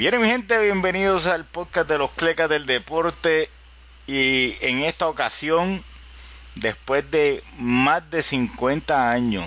[0.00, 3.50] Bien, mi gente, bienvenidos al podcast de los Clecas del Deporte.
[4.06, 5.82] Y en esta ocasión,
[6.54, 9.44] después de más de 50 años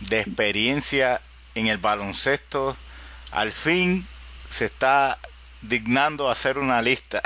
[0.00, 1.22] de experiencia
[1.54, 2.76] en el baloncesto,
[3.32, 4.06] al fin
[4.50, 5.16] se está
[5.62, 7.22] dignando a hacer una lista.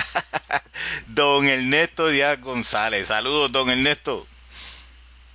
[1.08, 3.08] don Ernesto Díaz González.
[3.08, 4.24] Saludos, don Ernesto.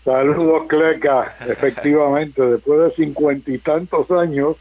[0.06, 1.36] Saludos, Cleca.
[1.46, 4.56] Efectivamente, después de cincuenta y tantos años,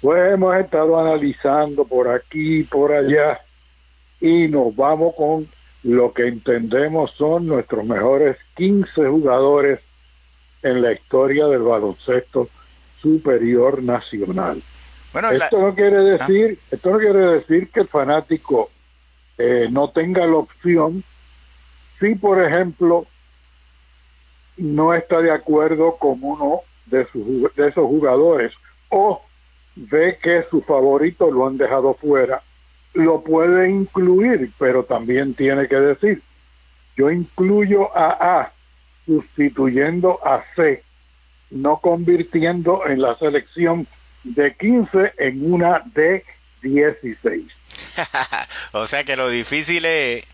[0.00, 3.40] pues hemos estado analizando por aquí y por allá
[4.20, 5.48] y nos vamos con
[5.82, 9.80] lo que entendemos son nuestros mejores 15 jugadores
[10.62, 12.48] en la historia del baloncesto
[13.00, 14.62] superior nacional.
[15.12, 16.02] Bueno, esto no quiere ah.
[16.02, 18.70] decir, esto no quiere decir que el fanático
[19.38, 21.02] eh, no tenga la opción
[21.98, 23.06] si, por ejemplo,
[24.56, 28.52] no está de acuerdo con uno de, sus, de esos jugadores
[28.88, 29.22] o
[29.76, 32.42] ve que su favorito lo han dejado fuera,
[32.94, 36.22] lo puede incluir, pero también tiene que decir,
[36.96, 38.52] yo incluyo a A
[39.06, 40.82] sustituyendo a C,
[41.50, 43.86] no convirtiendo en la selección
[44.24, 46.24] de 15 en una de
[46.62, 47.44] 16.
[48.72, 50.24] o sea que lo difícil es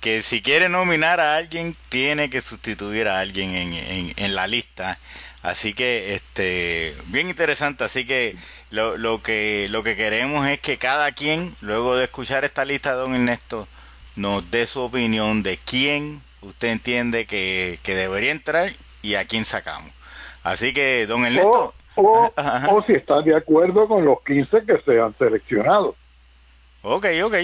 [0.00, 4.98] que si quiere nominar a alguien, tiene que sustituir a alguien en, en la lista.
[5.42, 7.84] Así que, este, bien interesante.
[7.84, 8.36] Así que
[8.70, 12.90] lo, lo, que lo que queremos es que cada quien, luego de escuchar esta lista
[12.90, 13.68] de Don Ernesto,
[14.16, 18.72] nos dé su opinión de quién usted entiende que, debería entrar
[19.02, 19.92] y a quién sacamos.
[20.42, 21.74] Así que, Don Ernesto.
[21.94, 25.94] O, o, si está de acuerdo con los 15 que sean seleccionados.
[26.82, 27.34] Ok, ok.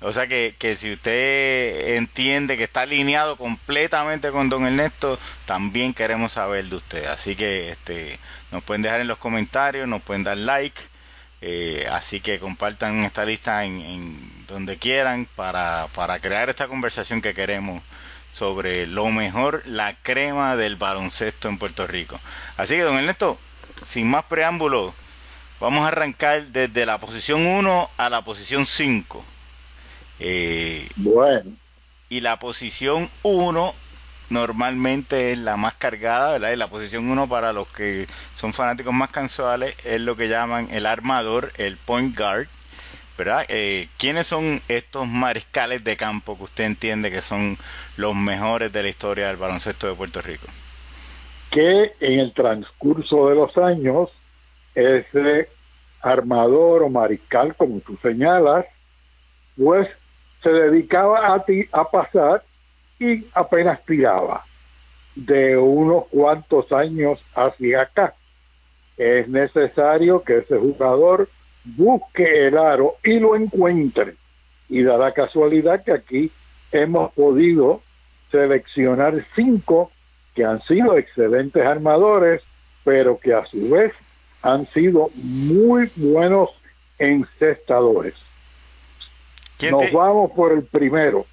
[0.00, 5.92] O sea que, que si usted entiende que está alineado completamente con Don Ernesto, también
[5.92, 7.04] queremos saber de usted.
[7.06, 8.18] Así que este,
[8.52, 10.80] nos pueden dejar en los comentarios, nos pueden dar like.
[11.40, 17.34] Eh, así que compartan esta lista en, donde quieran para, para crear esta conversación que
[17.34, 17.82] queremos
[18.32, 22.20] sobre lo mejor, la crema del baloncesto en Puerto Rico.
[22.56, 23.38] Así que, don Ernesto,
[23.84, 24.94] sin más preámbulos,
[25.60, 29.24] vamos a arrancar desde la posición 1 a la posición 5.
[30.20, 31.50] Eh, bueno.
[32.08, 33.74] Y la posición 1
[34.30, 36.52] normalmente es la más cargada, ¿verdad?
[36.52, 40.68] Y la posición 1 para los que son fanáticos más casuales es lo que llaman
[40.70, 42.46] el armador, el point guard,
[43.16, 43.44] ¿verdad?
[43.48, 47.56] Eh, ¿Quiénes son estos mariscales de campo que usted entiende que son
[47.96, 50.46] los mejores de la historia del baloncesto de Puerto Rico?
[51.50, 54.10] Que en el transcurso de los años,
[54.74, 55.48] ese
[56.02, 58.66] armador o mariscal, como tú señalas,
[59.56, 59.88] pues
[60.42, 62.42] se dedicaba a, ti, a pasar
[62.98, 64.44] y apenas tiraba
[65.14, 68.14] de unos cuantos años hacia acá.
[68.96, 71.28] Es necesario que ese jugador
[71.64, 74.14] busque el aro y lo encuentre.
[74.68, 76.30] Y da la casualidad que aquí
[76.72, 77.80] hemos podido
[78.30, 79.90] seleccionar cinco
[80.34, 82.42] que han sido excelentes armadores,
[82.84, 83.92] pero que a su vez
[84.42, 86.50] han sido muy buenos
[86.98, 88.14] encestadores.
[89.70, 91.26] Nos vamos por el primero,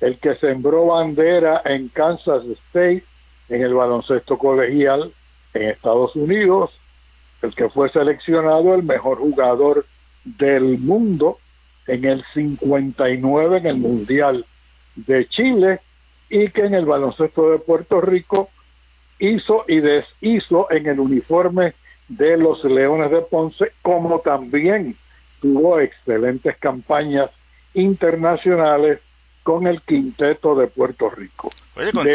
[0.00, 3.04] el que sembró bandera en Kansas State
[3.48, 5.12] en el baloncesto colegial
[5.54, 6.70] en Estados Unidos,
[7.42, 9.86] el que fue seleccionado el mejor jugador
[10.24, 11.38] del mundo
[11.86, 14.44] en el 59 en el Mundial
[14.94, 15.80] de Chile
[16.28, 18.50] y que en el baloncesto de Puerto Rico
[19.18, 21.74] hizo y deshizo en el uniforme
[22.08, 24.96] de los Leones de Ponce, como también
[25.40, 27.30] tuvo excelentes campañas
[27.74, 29.00] internacionales
[29.42, 31.52] con el quinteto de Puerto Rico.
[31.76, 32.06] Oye, con,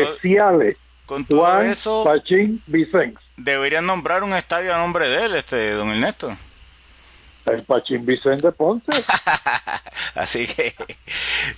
[1.06, 3.20] con todo eso, Pachín Vicens.
[3.38, 6.36] Deberían nombrar un estadio a nombre de él, este don Ernesto.
[7.46, 8.92] El Pachín Vicente Ponce.
[10.16, 10.74] Así que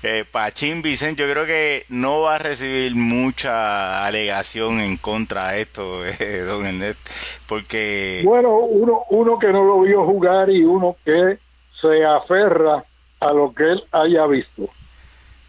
[0.03, 5.61] eh, Pachín Vicente yo creo que no va a recibir mucha alegación en contra de
[5.61, 7.09] esto, eh, don Ernesto,
[7.47, 8.21] porque...
[8.25, 11.37] Bueno, uno, uno que no lo vio jugar y uno que
[11.81, 12.83] se aferra
[13.19, 14.69] a lo que él haya visto.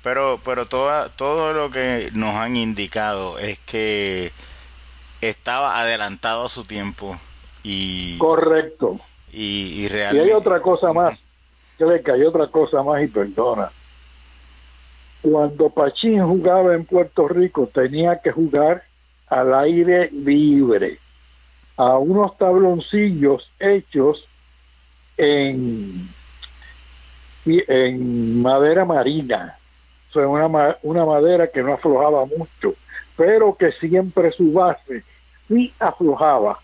[0.02, 4.32] Pero, pero toda, todo lo que nos han indicado es que
[5.20, 7.18] estaba adelantado a su tiempo
[7.64, 9.00] y correcto.
[9.32, 11.18] y, y realmente y hay otra cosa más
[11.78, 13.70] que hay otra cosa más y perdona.
[15.22, 18.82] Cuando Pachín jugaba en Puerto Rico tenía que jugar
[19.28, 20.98] al aire libre
[21.76, 24.24] a unos tabloncillos hechos
[25.16, 26.08] en
[27.66, 29.56] en madera marina
[30.14, 32.74] o una, una madera que no aflojaba mucho
[33.18, 35.02] pero que siempre su base
[35.48, 36.60] sí aflojaba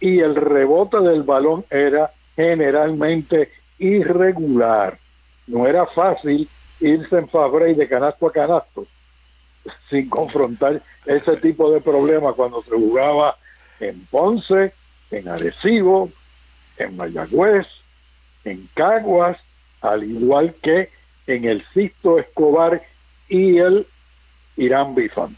[0.00, 4.98] y el rebote del balón era generalmente irregular.
[5.46, 6.48] No era fácil
[6.80, 8.84] irse en Fabrey de canasto a canasto
[9.88, 13.36] sin confrontar ese tipo de problemas cuando se jugaba
[13.78, 14.72] en Ponce,
[15.12, 16.10] en Arecibo,
[16.78, 17.68] en Mayagüez,
[18.44, 19.38] en Caguas,
[19.82, 20.90] al igual que
[21.26, 22.82] en el Sisto Escobar
[23.28, 23.86] y el
[24.56, 25.36] Irán Bifan.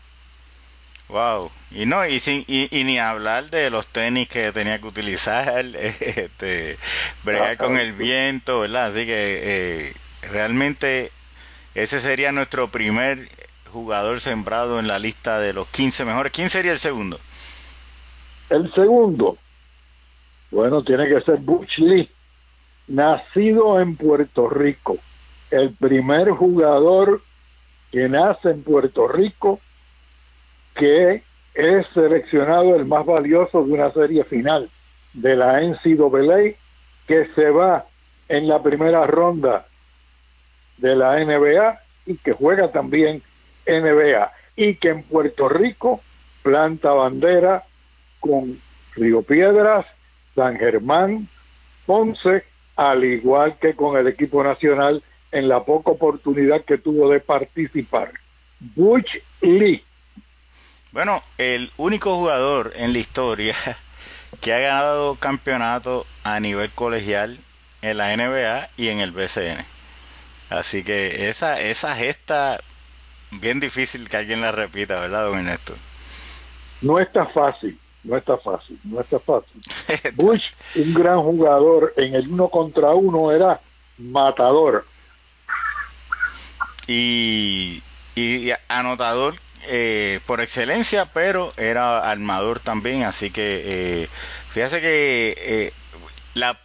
[1.09, 5.65] Wow, y no, y, sin, y, ni hablar de los tenis que tenía que utilizar,
[5.77, 6.79] este,
[7.25, 8.87] bregar con el viento, ¿verdad?
[8.87, 9.93] Así que eh,
[10.31, 11.11] realmente
[11.75, 13.29] ese sería nuestro primer
[13.71, 16.33] jugador sembrado en la lista de los 15 mejores.
[16.33, 17.19] ¿Quién sería el segundo?
[18.49, 19.37] El segundo,
[20.51, 22.09] bueno, tiene que ser Butch Lee,
[22.89, 24.99] nacido en Puerto Rico,
[25.51, 27.23] el primer jugador
[27.91, 29.61] que nace en Puerto Rico
[30.75, 31.23] que
[31.55, 34.69] es seleccionado el más valioso de una serie final
[35.13, 36.57] de la NCAA
[37.07, 37.85] que se va
[38.29, 39.67] en la primera ronda
[40.79, 43.23] de la NBA y que juega también
[43.67, 46.01] NBA y que en Puerto Rico
[46.43, 47.63] planta bandera
[48.21, 48.59] con
[48.97, 49.87] Río Piedras,
[50.35, 51.29] San Germán,
[51.87, 52.45] Ponce,
[52.77, 58.13] al igual que con el equipo nacional en la poca oportunidad que tuvo de participar.
[58.61, 59.83] Butch Lee
[60.95, 63.57] bueno, el único jugador en la historia
[64.41, 67.37] que ha ganado campeonato a nivel colegial
[67.83, 69.59] en la NBA y en el BCN.
[70.51, 72.61] Así que esa, esa gesta,
[73.33, 75.75] bien difícil que alguien la repita, ¿verdad, don Ernesto?
[76.81, 79.61] No está fácil, no está fácil, no está fácil.
[80.15, 80.45] Bush,
[80.77, 83.61] un gran jugador en el uno contra uno, era
[83.99, 84.87] matador.
[86.87, 87.83] Y,
[88.15, 89.35] y anotador
[89.67, 94.09] eh, por excelencia, pero era armador también, así que eh,
[94.51, 95.73] fíjese que eh,
[96.35, 96.59] la,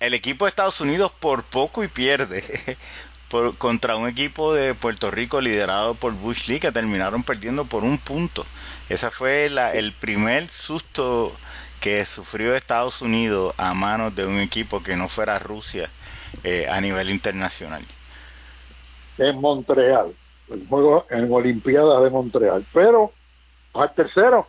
[0.00, 2.42] el equipo de Estados Unidos por poco y pierde
[3.30, 7.84] por, contra un equipo de Puerto Rico liderado por Bush Lee que terminaron perdiendo por
[7.84, 8.46] un punto.
[8.88, 11.32] Ese fue la, el primer susto
[11.80, 15.90] que sufrió Estados Unidos a manos de un equipo que no fuera Rusia
[16.44, 17.82] eh, a nivel internacional.
[19.18, 20.14] En Montreal
[20.50, 22.64] el juego en Olimpiadas de Montreal.
[22.72, 23.12] Pero
[23.74, 24.46] al tercero.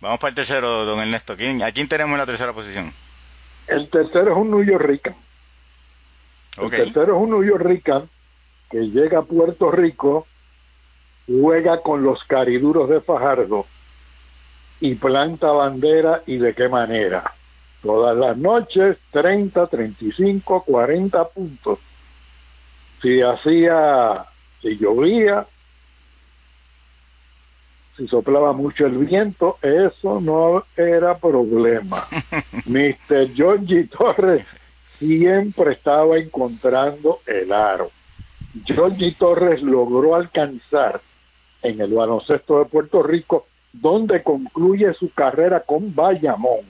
[0.00, 1.36] Vamos para el tercero, don Ernesto.
[1.36, 2.92] ¿Quién, ¿A quién tenemos en la tercera posición?
[3.66, 5.14] El tercero es un New York
[6.60, 8.08] El tercero es un New York Rican
[8.70, 10.26] que llega a Puerto Rico,
[11.26, 13.66] juega con los cariduros de Fajardo
[14.80, 17.32] y planta bandera y de qué manera.
[17.82, 21.78] Todas las noches, 30, 35, 40 puntos.
[23.00, 24.24] Si hacía
[24.60, 25.46] si llovía,
[27.96, 32.06] si soplaba mucho el viento, eso no era problema.
[32.66, 33.32] Mr.
[33.34, 34.44] Georgie Torres
[34.98, 37.90] siempre estaba encontrando el aro.
[38.64, 41.02] Georgie Torres logró alcanzar
[41.62, 46.60] en el baloncesto de Puerto Rico, donde concluye su carrera con Bayamón,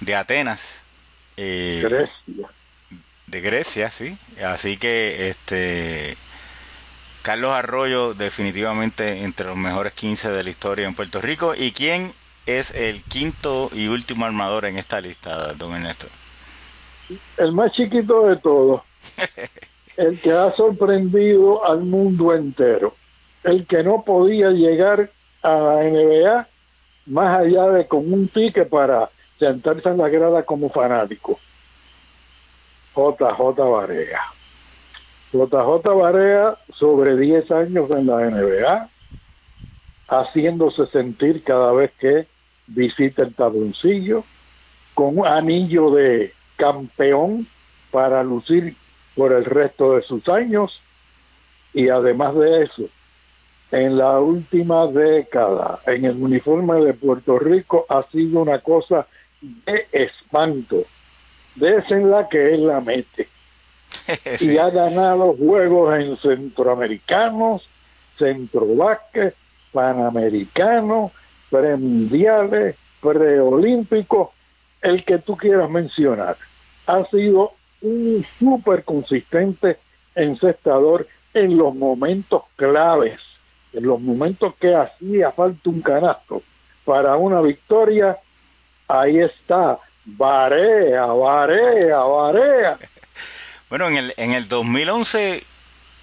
[0.00, 0.82] de Atenas.
[1.36, 2.48] Eh, Grecia.
[3.26, 4.16] De Grecia, sí.
[4.44, 6.16] Así que este
[7.22, 11.54] Carlos Arroyo definitivamente entre los mejores 15 de la historia en Puerto Rico.
[11.54, 12.12] ¿Y quién
[12.46, 16.06] es el quinto y último armador en esta lista, don Ernesto?
[17.36, 18.82] El más chiquito de todos.
[19.96, 22.94] el que ha sorprendido al mundo entero.
[23.44, 25.10] El que no podía llegar
[25.42, 26.46] a la NBA
[27.06, 31.38] más allá de con un pique para sentarse en la grada como fanático.
[32.94, 34.20] JJ Barea.
[35.32, 38.88] JJ Barea sobre 10 años en la NBA,
[40.08, 42.26] haciéndose sentir cada vez que
[42.66, 44.24] visita el tabloncillo,
[44.94, 47.46] con un anillo de campeón
[47.90, 48.76] para lucir
[49.16, 50.80] por el resto de sus años
[51.72, 52.88] y además de eso,
[53.70, 59.06] en la última década en el uniforme de Puerto Rico ha sido una cosa
[59.40, 60.84] de espanto.
[61.54, 63.28] De en la que él la mete.
[64.40, 67.68] Y ha ganado juegos en centroamericanos,
[68.18, 69.34] centrovasques,
[69.72, 71.12] panamericanos,
[71.50, 74.30] premundiales, preolímpicos,
[74.82, 76.36] el que tú quieras mencionar.
[76.86, 79.78] Ha sido un súper consistente
[80.14, 83.20] encestador en los momentos claves,
[83.72, 86.42] en los momentos que hacía falta un canasto
[86.84, 88.16] para una victoria.
[88.88, 92.78] Ahí está, Varea, Varea, Varea.
[93.68, 95.44] Bueno, en el, en el 2011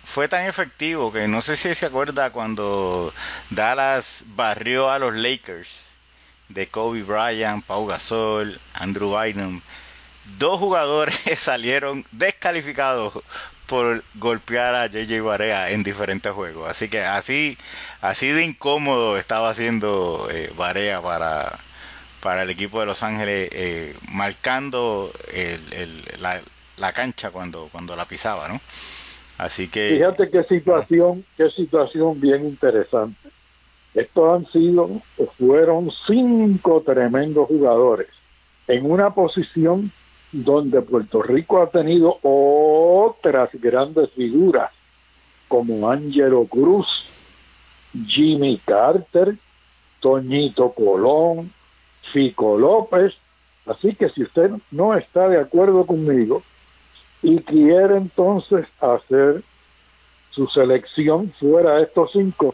[0.05, 3.13] fue tan efectivo que no sé si se acuerda cuando
[3.49, 5.87] Dallas barrió a los Lakers
[6.47, 9.59] de Kobe Bryant, Pau Gasol, Andrew Bynum
[10.37, 13.13] dos jugadores salieron descalificados
[13.67, 16.69] por golpear a JJ Barea en diferentes juegos.
[16.69, 17.57] Así que así,
[18.01, 21.57] así de incómodo estaba haciendo eh, Barea para,
[22.21, 25.11] para el equipo de Los Ángeles, eh, marcando
[26.19, 26.41] la,
[26.77, 28.61] la, cancha cuando, cuando la pisaba, ¿no?
[29.37, 29.91] Así que...
[29.95, 33.29] Fíjate qué situación, qué situación bien interesante.
[33.93, 34.89] Estos han sido,
[35.37, 38.07] fueron cinco tremendos jugadores
[38.67, 39.91] en una posición
[40.31, 44.71] donde Puerto Rico ha tenido otras grandes figuras
[45.47, 47.05] como Ángelo Cruz,
[48.05, 49.35] Jimmy Carter,
[50.01, 51.51] Toñito Colón,
[52.11, 53.13] Fico López.
[53.65, 56.43] Así que si usted no está de acuerdo conmigo
[57.21, 59.41] y quiere entonces hacer
[60.31, 62.53] su selección fuera de estos cinco,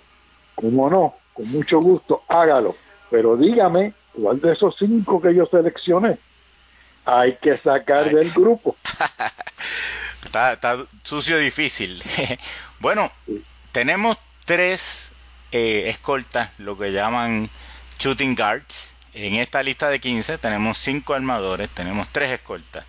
[0.56, 2.75] como no, con mucho gusto, hágalo.
[3.10, 6.18] Pero dígame cuál de esos cinco que yo seleccioné
[7.06, 8.76] hay que sacar del grupo.
[10.26, 12.04] está, está, sucio difícil.
[12.80, 13.12] bueno,
[13.72, 15.12] tenemos tres
[15.52, 17.50] eh, escoltas, lo que llaman
[18.00, 18.94] shooting guards.
[19.14, 22.84] En esta lista de 15 tenemos cinco armadores, tenemos tres escoltas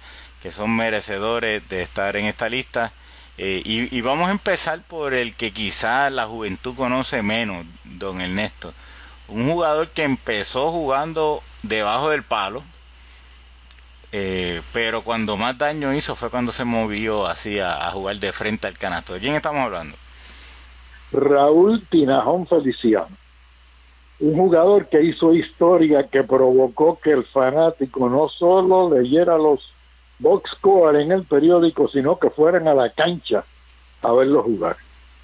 [0.44, 2.92] que son merecedores de estar en esta lista.
[3.38, 8.20] Eh, y, y, vamos a empezar por el que quizá la juventud conoce menos, don
[8.20, 8.74] Ernesto.
[9.28, 12.62] Un jugador que empezó jugando debajo del palo,
[14.16, 18.68] eh, pero cuando más daño hizo fue cuando se movió así a, jugar de frente
[18.68, 19.14] al canasto.
[19.14, 19.96] ¿De quién estamos hablando?
[21.10, 23.08] Raúl Tinajón Feliciano.
[24.20, 29.72] Un jugador que hizo historia, que provocó que el fanático no solo leyera los
[30.20, 33.44] box score en el periódico, sino que fueran a la cancha
[34.00, 34.76] a verlo jugar.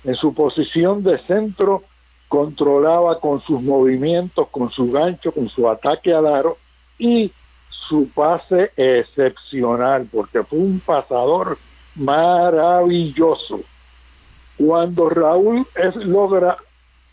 [0.02, 1.84] En su posición de centro
[2.26, 6.58] controlaba con sus movimientos, con su gancho, con su ataque al aro
[6.98, 7.30] y
[7.90, 11.58] su pase excepcional, porque fue un pasador
[11.96, 13.60] maravilloso.
[14.56, 15.66] Cuando Raúl
[16.04, 16.56] logra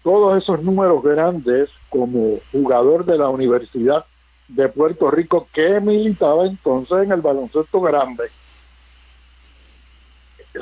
[0.04, 4.06] todos esos números grandes como jugador de la Universidad
[4.50, 8.26] de Puerto Rico, que militaba entonces en el baloncesto grande,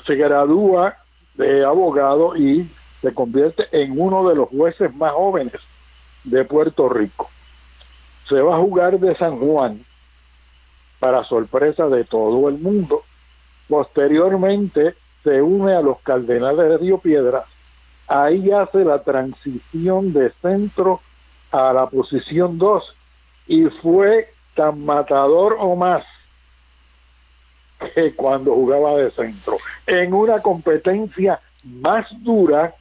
[0.05, 0.95] se gradúa
[1.33, 2.69] de abogado y
[3.01, 5.59] se convierte en uno de los jueces más jóvenes
[6.23, 7.29] de Puerto Rico.
[8.29, 9.83] Se va a jugar de San Juan
[10.99, 13.03] para sorpresa de todo el mundo.
[13.67, 17.45] Posteriormente se une a los Cardenales de Río Piedras.
[18.07, 21.01] Ahí hace la transición de centro
[21.51, 22.95] a la posición 2
[23.47, 26.03] y fue tan matador o más
[27.93, 29.57] que cuando jugaba de centro.
[29.87, 32.73] En una competencia más dura,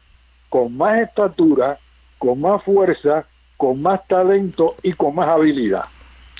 [0.48, 1.78] con más estatura,
[2.18, 3.24] con más fuerza,
[3.56, 5.84] con más talento y con más habilidad.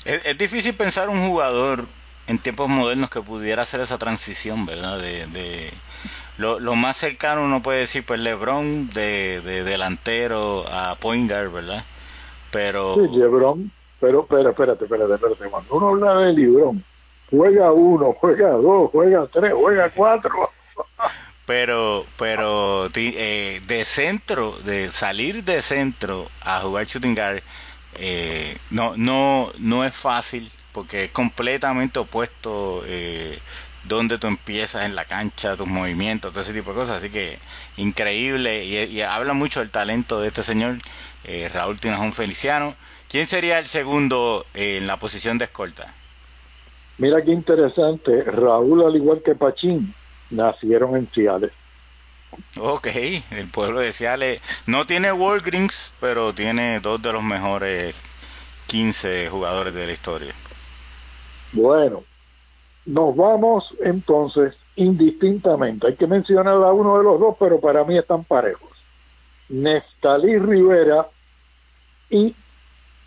[0.05, 1.85] Es, difícil pensar un jugador
[2.27, 4.99] en tiempos modernos que pudiera hacer esa transición, ¿verdad?
[4.99, 5.71] De,
[6.37, 11.83] lo, más cercano uno puede decir, pues LeBron de, delantero a point guard, ¿verdad?
[12.51, 12.95] pero...
[12.95, 13.69] Sí, Lebron,
[13.99, 16.83] pero, espérate, espérate, espérate, espérate, cuando uno habla de Lebron,
[17.29, 20.51] juega uno, juega dos, juega tres, juega cuatro.
[21.45, 27.41] pero pero eh, de centro de salir de centro a jugar shooting guard
[27.97, 33.39] eh, no no no es fácil porque es completamente opuesto eh,
[33.85, 36.97] donde tú empiezas en la cancha tus movimientos todo ese tipo de cosas.
[36.97, 37.37] Así que
[37.77, 38.65] increíble.
[38.65, 40.75] Y, habla mucho del talento de este señor
[41.23, 42.75] eh, Raúl Tinajón Feliciano.
[43.09, 45.93] Quién sería el segundo en la posición de escolta
[46.97, 48.21] mira qué interesante.
[48.23, 49.93] Raúl al igual que Pachín
[50.29, 51.51] nacieron en Ciales.
[52.57, 57.95] Ok, el pueblo de Ciales no tiene Walgreens, pero tiene dos de los mejores
[58.67, 60.33] 15 jugadores de la historia.
[61.53, 62.03] Bueno,
[62.85, 65.87] nos vamos entonces indistintamente.
[65.87, 68.71] Hay que mencionar a uno de los dos, pero para mí están parejos.
[69.49, 71.07] Neftalí Rivera
[72.09, 72.35] y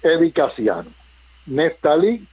[0.03, 0.91] Eddie Casiano.
[1.47, 2.27] Neftalí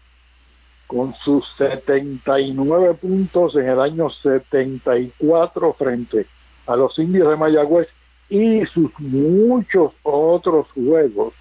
[0.88, 6.28] con sus 79 puntos en el año 74 frente
[6.68, 7.88] a los indios de Mayagüez
[8.30, 11.34] y sus muchos otros juegos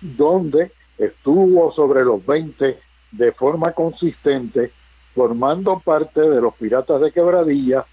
[0.00, 2.78] donde estuvo sobre los 20
[3.12, 4.70] de forma consistente
[5.14, 7.84] formando parte de los Piratas de Quebradilla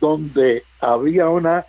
[0.00, 1.64] donde había una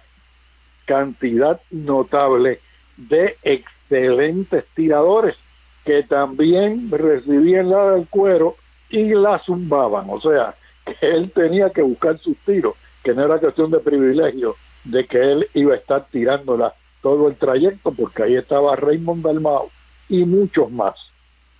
[0.86, 2.60] cantidad notable
[2.98, 5.36] de excelentes tiradores
[5.84, 8.56] que también recibían la del cuero
[8.90, 10.56] y la zumbaban, o sea,
[10.86, 12.76] que él tenía que buscar sus tiros,
[13.06, 17.36] que no era cuestión de privilegio, de que él iba a estar tirándola todo el
[17.36, 19.70] trayecto, porque ahí estaba Raymond Dalmao
[20.10, 20.96] y muchos más.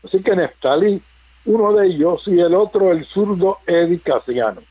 [0.04, 1.00] Así que Neftali,
[1.46, 4.62] uno de ellos, y el otro, el zurdo Eddie Casiano,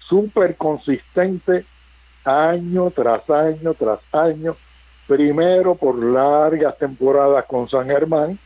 [0.00, 1.64] súper consistente
[2.24, 4.56] año tras año tras año,
[5.06, 8.36] primero por largas temporadas con San Germán,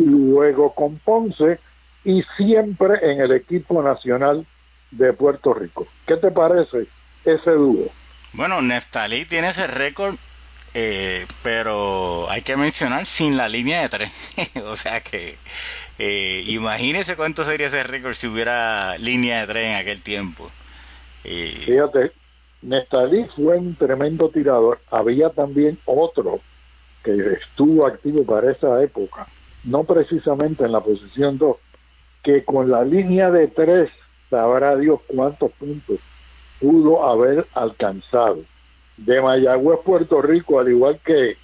[0.00, 1.60] y luego con Ponce,
[2.04, 4.44] y siempre en el equipo nacional
[4.90, 5.86] de Puerto Rico.
[6.04, 6.88] ¿Qué te parece
[7.24, 7.90] ese dúo?
[8.32, 10.14] Bueno, Neftalí tiene ese récord,
[10.74, 14.12] eh, pero hay que mencionar sin la línea de tres.
[14.64, 15.36] o sea que
[15.98, 20.50] eh, imagínese cuánto sería ese récord si hubiera línea de tres en aquel tiempo.
[21.24, 22.12] Eh, Fíjate,
[22.62, 24.80] Neftalí fue un tremendo tirador.
[24.90, 26.40] Había también otro
[27.02, 29.26] que estuvo activo para esa época,
[29.64, 31.56] no precisamente en la posición 2,
[32.22, 33.90] que con la línea de tres,
[34.28, 35.98] sabrá Dios cuántos puntos
[36.60, 38.38] pudo haber alcanzado.
[38.96, 41.36] De Mayagüez, Puerto Rico, al igual que,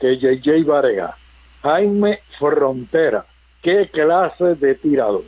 [0.00, 1.16] que JJ Varega.
[1.62, 3.24] Jaime Frontera,
[3.62, 5.24] qué clase de tirador.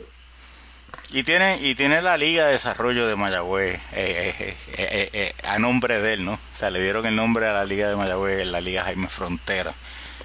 [1.11, 6.01] Y tiene, y tiene la Liga de Desarrollo de Mayagüez eh, eh, eh, a nombre
[6.01, 6.33] de él, ¿no?
[6.33, 9.73] O sea, le dieron el nombre a la Liga de Mayagüez, la Liga Jaime Frontera.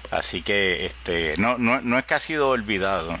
[0.09, 3.17] Así que este no, no, no es que ha sido olvidado.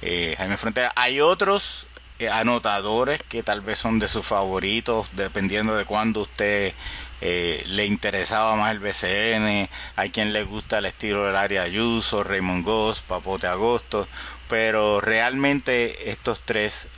[0.00, 0.92] Jaime Frontera.
[0.96, 1.86] Hay otros
[2.28, 6.72] anotadores que tal vez son de sus favoritos, dependiendo de cuándo usted
[7.20, 9.68] eh, le interesaba más el BCN.
[9.96, 14.06] Hay quien le gusta el estilo del área Ayuso, Raymond Goss, Papote Agosto.
[14.48, 16.88] Pero realmente estos tres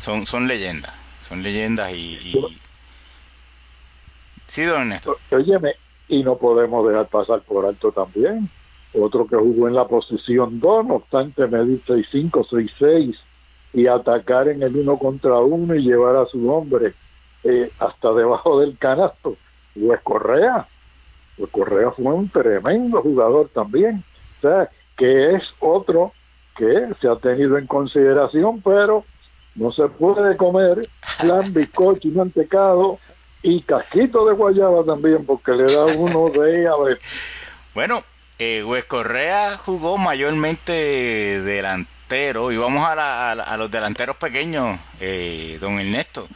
[0.00, 0.92] son, son leyendas.
[1.26, 2.34] Son leyendas y.
[4.46, 5.16] Sí, don Ernesto.
[5.30, 5.74] Óyeme,
[6.08, 8.48] y no podemos dejar pasar por alto también
[8.94, 13.16] otro que jugó en la posición 2, no obstante medir 6'5, 6'6
[13.72, 16.94] y atacar en el uno contra uno y llevar a su hombre
[17.44, 19.36] eh, hasta debajo del canasto.
[19.74, 20.66] Luis Correa,
[21.36, 24.02] fue un tremendo jugador también,
[24.38, 26.12] o sea, que es otro
[26.56, 29.04] que se ha tenido en consideración, pero
[29.54, 30.80] no se puede comer
[31.20, 32.98] plan, bizcocho y mantecado
[33.42, 36.98] y casquito de guayaba también, porque le da uno de a ver.
[37.74, 38.02] Bueno,
[38.40, 38.64] eh,
[39.64, 40.72] jugó mayormente
[41.42, 46.26] delantero y vamos a, los delanteros pequeños, eh, don Ernesto.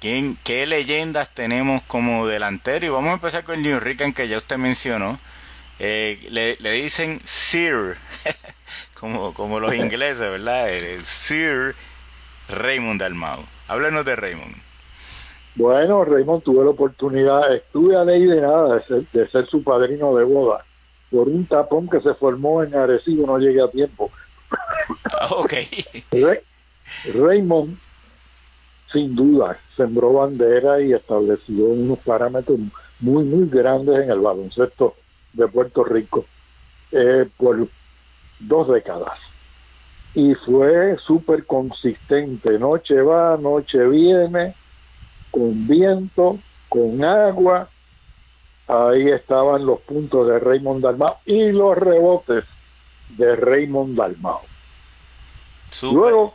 [0.00, 2.86] ¿Quién, ¿Qué leyendas tenemos como delantero?
[2.86, 5.18] Y vamos a empezar con New Rican que ya usted mencionó.
[5.78, 7.96] Eh, le, dicen Sir,
[8.98, 10.68] como, como los ingleses, ¿verdad?
[11.02, 11.76] Sir
[12.48, 13.38] Raymond Dalmau.
[13.68, 14.56] Háblenos de Raymond.
[15.54, 20.24] Bueno, Raymond tuve la oportunidad, estuve a ley de nada de ser su padrino de
[20.24, 20.64] boda
[21.10, 24.10] por un tapón que se formó en Arecibo no llegué a tiempo.
[25.36, 25.54] Ok.
[27.14, 27.78] Raymond,
[28.92, 32.58] sin duda, sembró bandera y estableció unos parámetros
[32.98, 34.96] muy, muy grandes en el baloncesto
[35.32, 36.26] de Puerto Rico
[36.92, 37.68] eh, por
[38.40, 39.18] dos décadas.
[40.14, 44.54] Y fue súper consistente, noche va, noche viene,
[45.30, 46.38] con viento,
[46.68, 47.68] con agua,
[48.70, 52.44] Ahí estaban los puntos de Raymond Dalmau y los rebotes
[53.08, 53.96] de Raymond
[55.82, 56.34] Luego,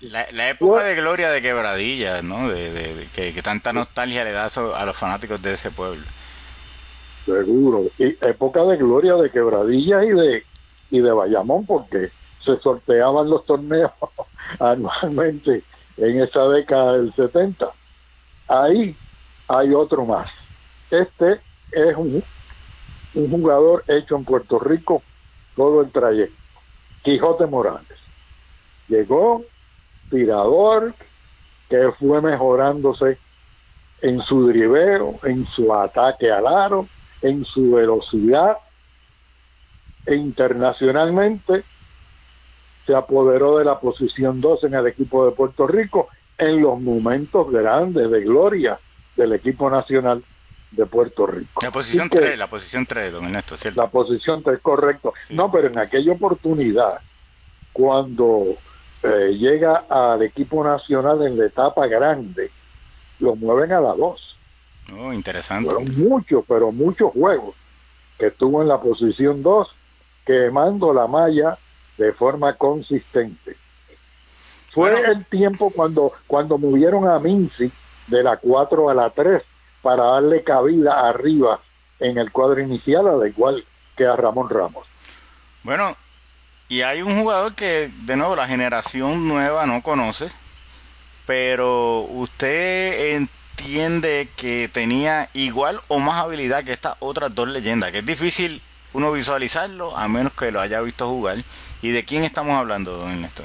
[0.00, 2.48] la, época de gloria de Quebradilla, ¿no?
[2.48, 6.02] De, que, tanta nostalgia le da a los fanáticos de ese pueblo.
[7.24, 7.84] Seguro.
[7.98, 10.44] Y época de gloria de Quebradilla y de,
[10.90, 12.10] y de Bayamón, porque
[12.44, 13.92] se sorteaban los torneos
[14.58, 15.62] anualmente
[15.96, 17.70] en esa década del 70.
[18.48, 18.96] Ahí
[19.48, 20.28] hay otro más.
[20.90, 21.40] Este
[21.72, 22.22] es un,
[23.14, 25.02] un jugador hecho en Puerto Rico
[25.54, 26.34] todo el trayecto.
[27.02, 27.99] Quijote Morales.
[28.90, 29.42] Llegó,
[30.10, 30.92] tirador,
[31.70, 33.18] que fue mejorándose
[34.02, 36.86] en su driveo, en su ataque al aro,
[37.22, 38.58] en su velocidad.
[40.06, 41.62] E internacionalmente
[42.86, 47.50] se apoderó de la posición 2 en el equipo de Puerto Rico en los momentos
[47.50, 48.78] grandes de gloria
[49.14, 50.22] del equipo nacional
[50.70, 51.60] de Puerto Rico.
[51.62, 53.80] La posición 3, la posición 3, don Ernesto, ¿cierto?
[53.80, 55.12] La posición 3, correcto.
[55.30, 56.98] No, pero en aquella oportunidad,
[57.72, 58.56] cuando
[59.02, 62.50] eh, llega al equipo nacional en la etapa grande,
[63.18, 64.36] lo mueven a la 2.
[64.98, 65.70] Oh, interesante.
[65.70, 67.54] Fueron muchos, pero muchos juegos
[68.18, 69.68] que estuvo en la posición 2,
[70.26, 71.56] quemando la malla
[71.96, 73.56] de forma consistente.
[74.72, 77.72] Fue el tiempo cuando, cuando movieron a Minci
[78.06, 79.42] de la 4 a la 3
[79.82, 81.60] para darle cabida arriba
[81.98, 83.64] en el cuadro inicial, al igual
[83.96, 84.86] que a Ramón Ramos.
[85.62, 85.96] Bueno,
[86.70, 90.28] y hay un jugador que, de nuevo, la generación nueva no conoce,
[91.26, 97.98] pero usted entiende que tenía igual o más habilidad que estas otras dos leyendas, que
[97.98, 101.38] es difícil uno visualizarlo a menos que lo haya visto jugar.
[101.82, 103.42] ¿Y de quién estamos hablando, don Ernesto?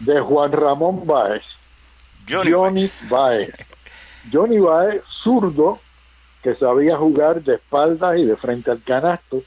[0.00, 1.44] De Juan Ramón Báez.
[2.28, 3.48] Johnny, Báez.
[4.32, 5.78] Johnny Baez, zurdo,
[6.42, 9.44] que sabía jugar de espaldas y de frente al canasto,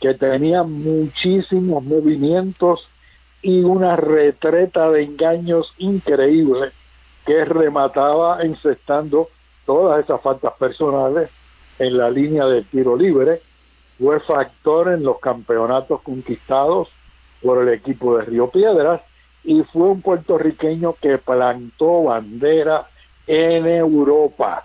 [0.00, 2.88] que tenía muchísimos movimientos
[3.42, 6.70] y una retreta de engaños increíble
[7.26, 9.28] que remataba encestando
[9.66, 11.30] todas esas faltas personales
[11.78, 13.40] en la línea del tiro libre.
[13.98, 16.88] Fue factor en los campeonatos conquistados
[17.42, 19.00] por el equipo de Río Piedras
[19.44, 22.86] y fue un puertorriqueño que plantó bandera
[23.26, 24.64] en Europa.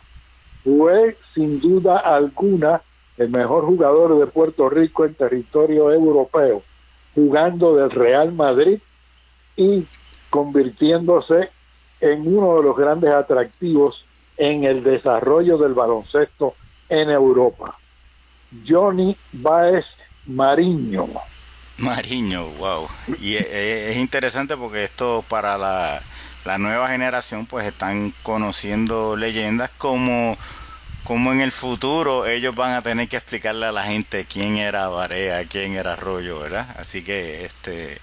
[0.63, 2.82] Fue sin duda alguna
[3.17, 6.63] el mejor jugador de Puerto Rico en territorio europeo,
[7.13, 8.80] jugando del Real Madrid
[9.56, 9.86] y
[10.30, 11.49] convirtiéndose
[12.02, 14.04] en uno de los grandes atractivos
[14.38, 16.56] en el desarrollo del baloncesto
[16.89, 17.78] en Europa.
[18.67, 19.86] Johnny Baez
[20.26, 21.08] Mariño.
[21.78, 22.88] Mariño, wow.
[23.19, 26.02] Y es, interesante porque esto para la,
[26.45, 30.38] la nueva generación pues están conociendo leyendas como
[31.04, 34.88] como en el futuro ellos van a tener que explicarle a la gente quién era
[34.88, 36.68] Barea, quién era Arroyo, ¿verdad?
[36.78, 38.00] Así que este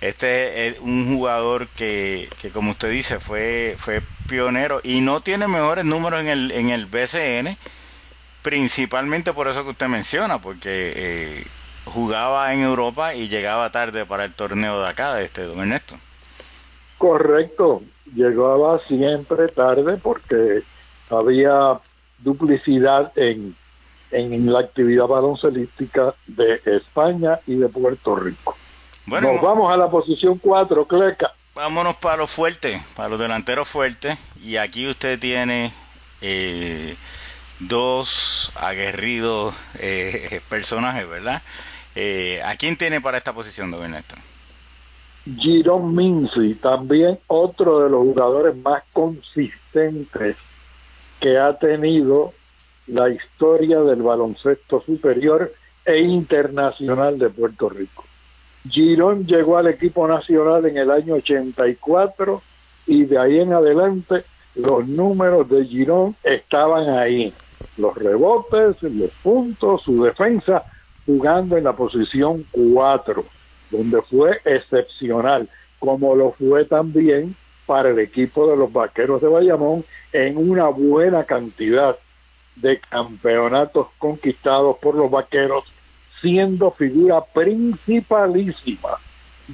[0.00, 5.48] este es un jugador que, que como usted dice fue fue pionero y no tiene
[5.48, 7.56] mejores números en el en el BCN
[8.42, 11.44] principalmente por eso que usted menciona porque eh,
[11.84, 15.96] jugaba en Europa y llegaba tarde para el torneo de acá de este don Ernesto
[16.98, 17.82] correcto
[18.14, 20.62] llegaba siempre tarde porque
[21.10, 21.80] había
[22.18, 23.54] duplicidad en,
[24.10, 28.56] en la actividad baloncelística de España y de Puerto Rico.
[29.06, 31.32] Bueno, Nos vamos a la posición 4, Cleca.
[31.54, 34.16] Vámonos para los fuertes, para los delanteros fuertes.
[34.42, 35.72] Y aquí usted tiene
[36.20, 36.94] eh,
[37.60, 41.42] dos aguerridos eh, personajes, ¿verdad?
[41.94, 44.14] Eh, ¿A quién tiene para esta posición, don Ernesto?
[45.36, 50.36] Giron Mincy, también otro de los jugadores más consistentes
[51.20, 52.32] que ha tenido
[52.86, 55.52] la historia del baloncesto superior
[55.84, 58.04] e internacional de Puerto Rico.
[58.68, 62.42] Girón llegó al equipo nacional en el año 84
[62.86, 67.32] y de ahí en adelante los números de Girón estaban ahí.
[67.76, 70.64] Los rebotes, los puntos, su defensa,
[71.06, 73.24] jugando en la posición 4,
[73.70, 77.34] donde fue excepcional, como lo fue también
[77.66, 81.96] para el equipo de los Vaqueros de Bayamón en una buena cantidad
[82.56, 85.64] de campeonatos conquistados por los Vaqueros,
[86.20, 88.98] siendo figura principalísima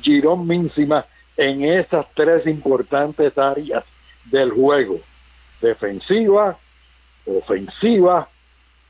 [0.01, 1.05] Girón Míncima
[1.37, 3.85] en esas tres importantes áreas
[4.27, 4.99] del juego,
[5.61, 6.57] defensiva,
[7.27, 8.29] ofensiva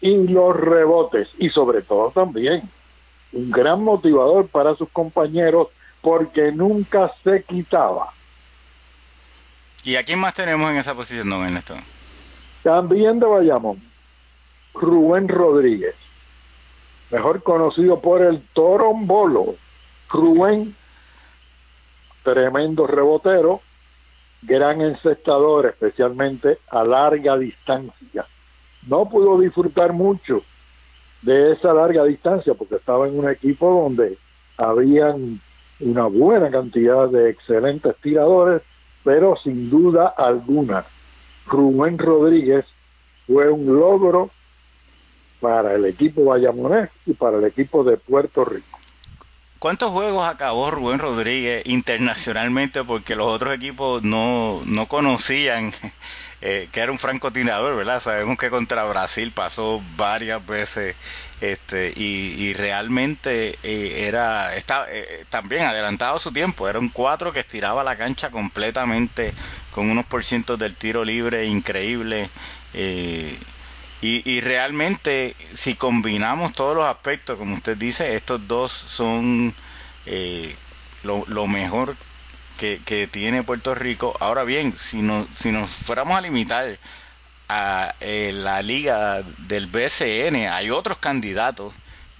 [0.00, 2.62] y los rebotes, y sobre todo también
[3.32, 5.68] un gran motivador para sus compañeros
[6.00, 8.12] porque nunca se quitaba
[9.84, 11.74] ¿Y a quién más tenemos en esa posición, don Ernesto?
[12.62, 13.80] También de Bayamón,
[14.72, 15.94] Rubén Rodríguez.
[17.10, 19.54] mejor conocido por el torombolo.
[20.08, 20.74] Rubén,
[22.22, 23.60] tremendo rebotero,
[24.42, 28.24] gran encestador, especialmente a larga distancia.
[28.88, 30.42] No pudo disfrutar mucho
[31.22, 34.18] de esa larga distancia porque estaba en un equipo donde
[34.56, 35.40] habían
[35.80, 38.62] una buena cantidad de excelentes tiradores,
[39.04, 40.84] pero sin duda alguna,
[41.46, 42.64] Rubén Rodríguez
[43.26, 44.30] fue un logro
[45.40, 48.78] para el equipo Vallamonés y para el equipo de Puerto Rico.
[49.58, 52.84] ¿Cuántos juegos acabó Rubén Rodríguez internacionalmente?
[52.84, 55.72] Porque los otros equipos no, no conocían
[56.42, 58.00] eh, que era un francotirador, ¿verdad?
[58.00, 60.94] Sabemos que contra Brasil pasó varias veces
[61.52, 67.40] este y, realmente eh, era estaba eh, también adelantado su tiempo era un cuatro que
[67.40, 69.32] estiraba la cancha completamente
[69.70, 72.28] con unos por cientos del tiro libre increíble
[72.74, 73.38] y,
[74.02, 79.54] y, realmente si combinamos todos los aspectos como usted dice estos dos son
[81.02, 81.96] lo, lo mejor
[82.56, 84.16] que, tiene Puerto Rico.
[84.20, 86.78] Ahora bien, si, no, si nos fuéramos a limitar
[87.48, 91.72] a la liga del BCN, hay otros candidatos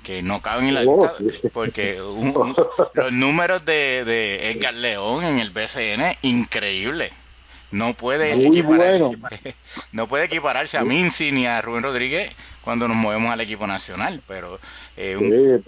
[0.05, 5.39] que no caben en la oh, lista porque los números de, de, Edgar León en
[5.39, 7.11] el BCN increíble.
[7.71, 9.05] No puede equipararse
[9.93, 12.31] no puede equipararse a Minci ni a Rubén Rodríguez
[12.63, 14.61] cuando nos movemos al equipo nacional pero
[14.97, 15.61] eh,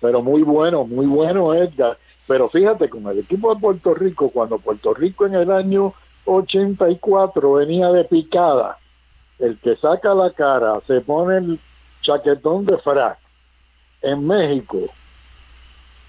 [0.00, 1.96] pero muy bueno muy bueno Edgar.
[2.26, 5.94] Pero fíjate, con el equipo de Puerto Rico, cuando Puerto Rico en el año
[6.28, 8.78] 84 venía de picada,
[9.38, 11.60] el que saca la cara, se pone el
[12.02, 13.18] chaquetón de frac
[14.02, 14.78] en México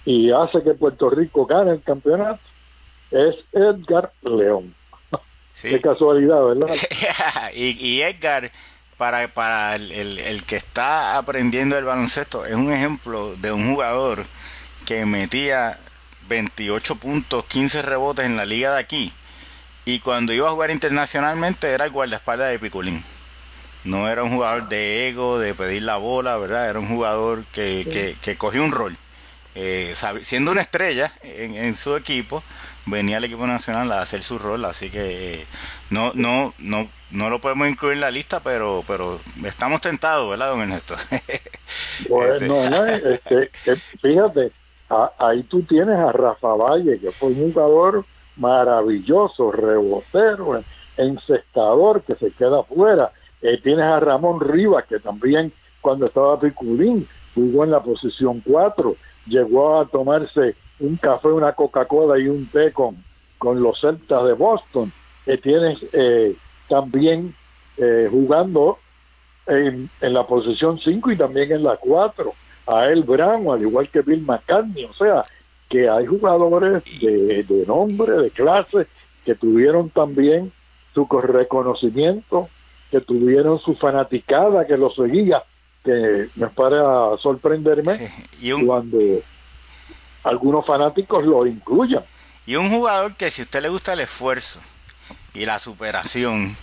[0.05, 2.39] y hace que Puerto Rico gane el campeonato,
[3.11, 4.73] es Edgar León.
[5.61, 6.73] Qué casualidad, ¿verdad?
[7.53, 8.49] y, Edgar,
[8.97, 14.25] para, para el, el que está aprendiendo el baloncesto, es un ejemplo de un jugador
[14.85, 15.77] que metía
[16.29, 19.13] 28 puntos, 15 rebotes en la liga de aquí.
[19.89, 23.03] Y cuando iba a jugar internacionalmente era el guardaespaldas de Piculín.
[23.85, 26.69] No era un jugador de ego, de pedir la bola, ¿verdad?
[26.69, 28.95] Era un jugador que, que, cogió un rol.
[29.55, 32.43] Eh, siendo una estrella en, su equipo,
[32.85, 35.45] venía al equipo nacional a hacer su rol, así que eh,
[35.89, 40.51] no, no, no, no lo podemos incluir en la lista, pero, pero estamos tentados, ¿verdad,
[40.51, 40.95] don Ernesto?
[42.09, 44.51] bueno, este, este fíjate,
[45.17, 48.05] ahí tú tienes a Rafa Valle, que fue un jugador
[48.39, 50.61] maravilloso, rebotero,
[50.97, 53.11] encestador, que se queda afuera.
[53.41, 58.95] Eh, tienes a Ramón Rivas, que también cuando estaba Piculín jugó en la posición 4,
[59.27, 62.97] llegó a tomarse un café, una Coca-Cola y un té con,
[63.37, 64.91] con los Celtas de Boston.
[65.25, 66.35] Eh, tienes eh,
[66.67, 67.33] también
[68.11, 68.77] jugando
[69.47, 72.33] en, en la posición 5 y también en la 4
[72.67, 74.83] a El Brown, al igual que Bill McCartney.
[74.83, 75.23] O sea,
[75.69, 78.87] que hay jugadores de, de nombre, de clase,
[79.23, 80.51] que tuvieron también
[80.93, 82.49] su reconocimiento,
[82.91, 85.43] que tuvieron su fanaticada que lo seguía,
[85.83, 88.11] que me para sorprenderme
[88.65, 88.97] cuando
[90.23, 92.03] algunos fanáticos lo incluyan.
[92.45, 94.59] Y un jugador que si a usted le gusta el esfuerzo
[95.35, 96.55] y la superación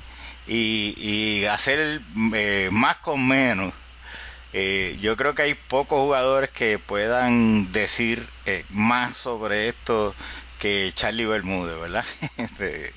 [0.49, 2.01] y, y hacer
[2.35, 3.73] eh, más con menos,
[4.59, 10.15] eh, yo creo que hay pocos jugadores que puedan decir eh, más sobre esto
[10.59, 12.05] que Charlie Bermúdez, ¿verdad?
[12.39, 12.91] este...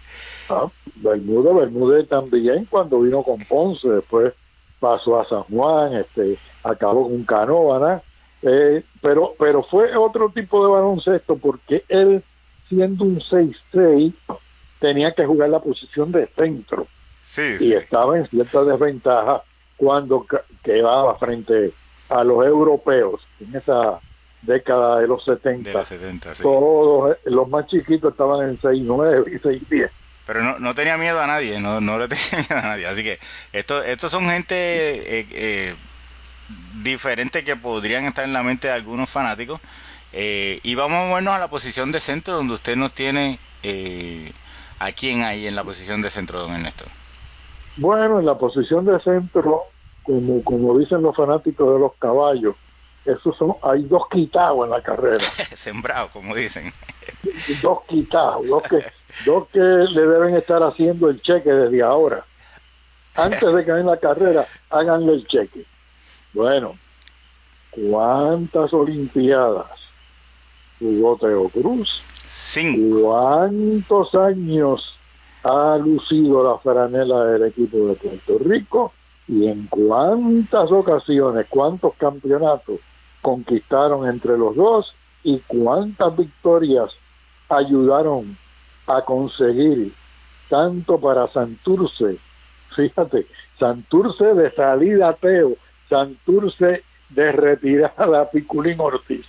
[0.48, 4.34] ah, Bermúdez, Bermúdez también cuando vino con Ponce, después
[4.80, 8.02] pasó a San Juan, este, acabó con Canóvana,
[8.41, 12.24] eh, pero, pero fue otro tipo de baloncesto porque él,
[12.69, 14.13] siendo un 6-6,
[14.80, 16.88] tenía que jugar la posición de centro.
[17.60, 19.43] Y estaba en cierta desventaja
[19.80, 20.26] cuando
[20.62, 21.72] quedaba frente
[22.10, 24.00] a los europeos en esa
[24.42, 25.84] década de los 70.
[26.42, 29.89] Todos eh, los más chiquitos estaban en 6'9 y 6'10.
[30.30, 32.86] Pero no, no tenía miedo a nadie, no, no le tenía miedo a nadie.
[32.86, 33.18] Así que
[33.52, 35.76] estos estos son gente eh, eh,
[36.84, 39.60] diferente que podrían estar en la mente de algunos fanáticos.
[40.12, 43.39] Eh, y vamos a movernos a la posición de centro, donde usted nos tiene
[44.80, 46.86] a quién hay en la posición de centro, don Ernesto.
[47.77, 49.63] Bueno, en la posición de centro,
[50.03, 52.55] como, como dicen los fanáticos de los caballos,
[53.05, 55.23] esos son, hay dos quitados en la carrera.
[55.53, 56.71] Sembrado, como dicen.
[57.62, 58.84] dos quitados, dos que,
[59.25, 62.23] dos que le deben estar haciendo el cheque desde ahora.
[63.15, 65.65] Antes de que en la carrera, háganle el cheque.
[66.34, 66.75] Bueno,
[67.71, 69.67] ¿cuántas Olimpiadas
[70.79, 72.01] jugó Teo Cruz?
[72.27, 73.01] Cinco.
[73.01, 74.99] ¿Cuántos años
[75.43, 78.93] ha lucido la franela del equipo de Puerto Rico
[79.28, 82.80] y en cuántas ocasiones, cuántos campeonatos
[83.21, 86.91] conquistaron entre los dos y cuántas victorias
[87.49, 88.38] ayudaron
[88.88, 89.93] a conseguir
[90.49, 92.17] tanto para Santurce,
[92.75, 93.28] fíjate,
[93.60, 95.54] Santurce de salida Teo,
[95.88, 99.25] Santurce de retirada Piculín Ortiz.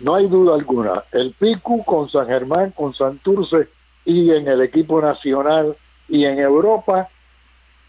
[0.00, 3.68] No hay duda alguna, el Picu con San Germán, con Santurce
[4.08, 5.76] y en el equipo nacional
[6.08, 7.10] y en Europa,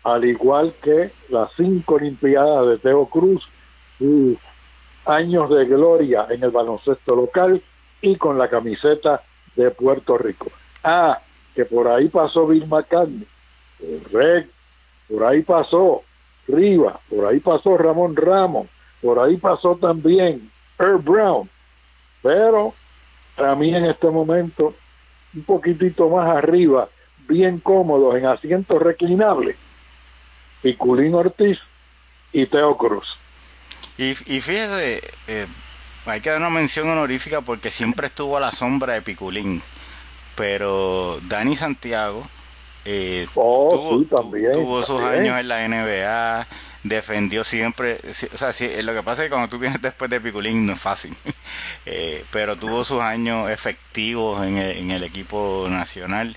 [0.04, 3.48] al igual que las cinco Olimpiadas de Teo Cruz,
[5.06, 7.62] años de gloria en el baloncesto local
[8.02, 9.22] y con la camiseta
[9.56, 10.52] de Puerto Rico.
[10.84, 11.18] Ah,
[11.56, 13.26] que por ahí pasó Bill McCartney,
[14.12, 14.54] correcto,
[15.08, 16.04] por ahí pasó
[16.50, 18.68] Riva, por ahí pasó Ramón Ramos,
[19.02, 21.50] por ahí pasó también Earl Brown,
[22.22, 22.74] pero
[23.38, 24.74] para mí en este momento
[25.36, 26.90] un poquitito más arriba,
[27.28, 29.56] bien cómodos en asientos reclinables,
[30.62, 31.60] Piculín Ortiz
[32.34, 33.18] y Teo Cruz.
[33.98, 35.46] Y, y fíjese, eh,
[36.06, 39.62] hay que dar una mención honorífica porque siempre estuvo a la sombra de Piculín,
[40.36, 42.26] pero Dani Santiago
[42.86, 44.02] eh, oh,
[44.54, 46.48] tuvo, sus años en la NBA,
[46.84, 48.00] defendió siempre,
[48.34, 50.80] o sea, lo que pasa es que cuando tú vienes después de Piculín no es
[50.80, 51.14] fácil,
[51.86, 56.36] eh, pero tuvo sus años efectivos en el, en el equipo nacional,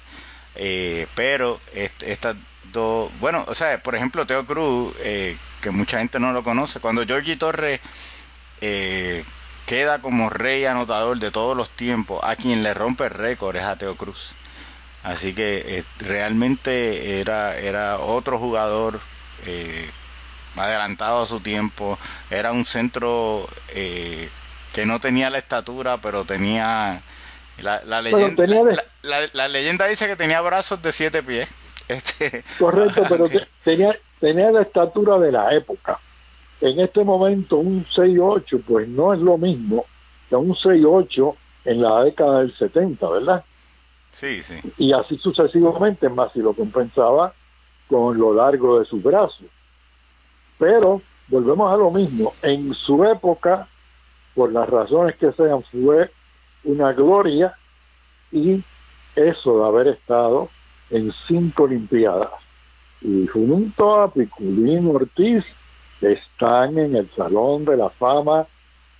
[0.54, 1.60] eh, pero
[2.00, 2.36] estas
[2.72, 6.80] dos, bueno, o sea, por ejemplo, Teo Cruz, eh, que mucha gente no lo conoce,
[6.80, 7.80] cuando Georgie Torres
[9.66, 13.64] queda como rey anotador de todos los tiempos, a quien le rompe el récord es
[13.64, 14.32] a Teo Cruz.
[15.02, 19.00] Así que realmente era, era otro jugador
[19.46, 19.90] eh,
[20.56, 21.98] adelantado a su tiempo,
[22.30, 24.28] era un centro eh,
[24.72, 27.00] que no tenía la estatura, pero tenía
[27.62, 28.44] la, leyenda,
[29.02, 31.48] la, leyenda dice que tenía brazos de siete pies.
[31.88, 33.26] Este, Correcto, pero
[33.64, 35.98] tenía, tenía la estatura de la época.
[36.60, 39.84] En este momento un 6'8 pues no es lo mismo
[40.28, 43.44] que un 6'8 en la década del 70, ¿verdad?
[44.12, 44.54] Sí, sí.
[44.78, 47.34] Y así sucesivamente, más si lo compensaba
[47.88, 49.46] con lo largo de sus brazos.
[50.58, 53.66] Pero volvemos a lo mismo, en su época,
[54.34, 56.10] por las razones que sean, fue
[56.64, 57.54] una gloria
[58.30, 58.62] y
[59.14, 60.48] eso de haber estado
[60.90, 62.30] en cinco Olimpiadas.
[63.00, 65.44] Y junto a Piculín Ortiz
[66.00, 68.46] están en el Salón de la Fama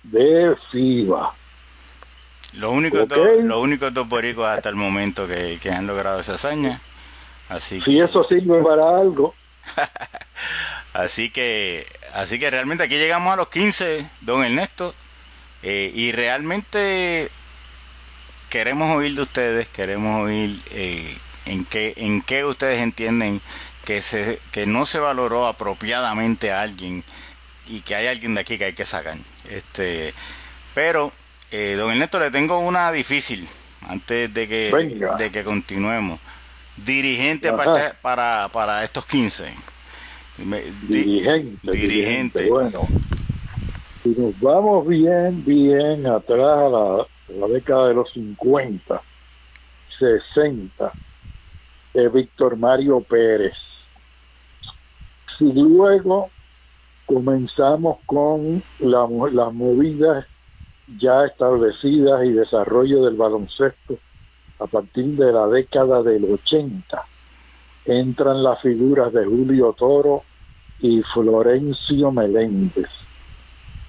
[0.03, 1.33] de FIBA.
[2.53, 6.79] Los únicos, dos, los únicos dos boricos hasta el momento que, han logrado esa hazaña.
[7.49, 9.33] Así si eso sirve para algo.
[10.93, 14.93] Así que, así que realmente aquí llegamos a los 15, don Ernesto,
[15.63, 17.29] eh, y realmente
[18.49, 23.41] queremos oír de ustedes, queremos oír eh, en qué, en qué ustedes entienden
[23.85, 27.03] que se, que no se valoró apropiadamente a alguien
[27.67, 29.17] y que hay alguien de aquí que hay que sacar.
[29.49, 30.13] Este,
[30.73, 31.11] pero,
[31.51, 33.47] eh, don Ernesto, le tengo una difícil
[33.87, 34.71] antes de que,
[35.17, 36.19] de que continuemos.
[36.75, 39.53] Dirigente para, para, para estos 15
[40.87, 42.87] dirigente, dirigente, Bueno,
[44.03, 49.01] si nos vamos bien, bien atrás a la, década de los 50,
[49.97, 50.91] 60,
[51.93, 53.53] de Víctor Mario Pérez.
[55.37, 56.29] Si luego
[57.05, 60.25] comenzamos con la, las movidas
[60.99, 63.97] ya establecidas y desarrollo del baloncesto
[64.59, 67.03] a partir de la década del 80
[67.85, 70.23] entran las figuras de Julio Toro
[70.79, 73.02] y Florencio Meléndez.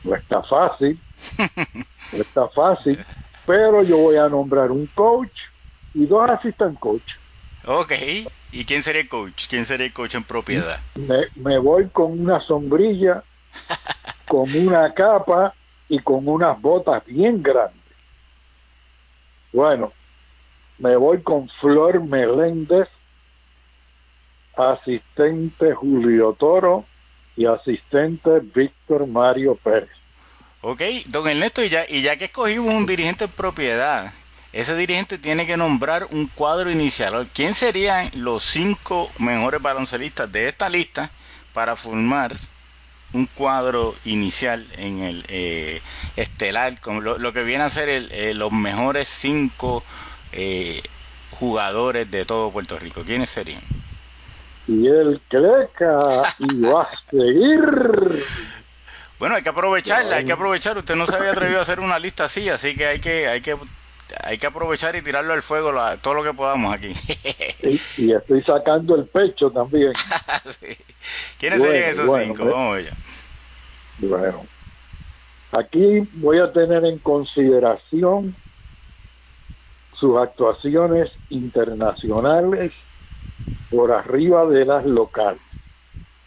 [0.05, 1.01] No está fácil,
[2.13, 2.99] no está fácil,
[3.47, 5.33] pero yo voy a nombrar un coach
[5.95, 7.15] y dos assistant coach.
[7.67, 7.93] Ok,
[8.53, 9.47] ¿y quién sería el coach?
[9.49, 10.79] ¿Quién sería el coach en propiedad?
[10.95, 13.23] Me, me voy con una sombrilla,
[14.29, 15.55] con una capa
[15.89, 17.81] y con unas botas bien grandes.
[19.53, 19.93] Bueno,
[20.79, 22.89] me voy con Flor Meléndez
[24.57, 26.85] asistente Julio Toro
[27.37, 29.91] y asistente Víctor Mario Pérez.
[30.67, 34.15] Ok, don Ernesto, y ya, y ya que escogimos un dirigente en propiedad,
[34.55, 37.29] ese dirigente tiene que nombrar un cuadro inicial.
[37.35, 41.11] ¿Quién serían los cinco mejores baloncelistas de esta lista
[41.53, 42.35] para formar
[43.13, 45.83] un cuadro inicial en el eh,
[46.17, 49.85] estelar, como lo, que viene a ser el, eh, los mejores cinco
[50.33, 50.81] eh,
[51.33, 53.03] jugadores de todo Puerto Rico?
[53.03, 53.61] ¿Quiénes serían?
[54.67, 58.25] y el crezca y va a seguir.
[59.19, 60.77] Bueno, hay que aprovecharla, hay que aprovechar.
[60.77, 63.41] Usted no se había atrevido a hacer una lista así, así que hay que, hay
[63.41, 63.57] que,
[64.23, 66.93] hay que aprovechar y tirarlo al fuego todo lo que podamos aquí.
[67.97, 69.93] y, estoy sacando el pecho también.
[71.39, 72.45] ¿Quiénes serían esos cinco?
[72.45, 72.93] Vamos allá.
[73.99, 74.45] Bueno,
[75.53, 78.35] aquí voy a tener en consideración
[79.95, 82.73] sus actuaciones internacionales
[83.71, 85.41] por arriba de las locales,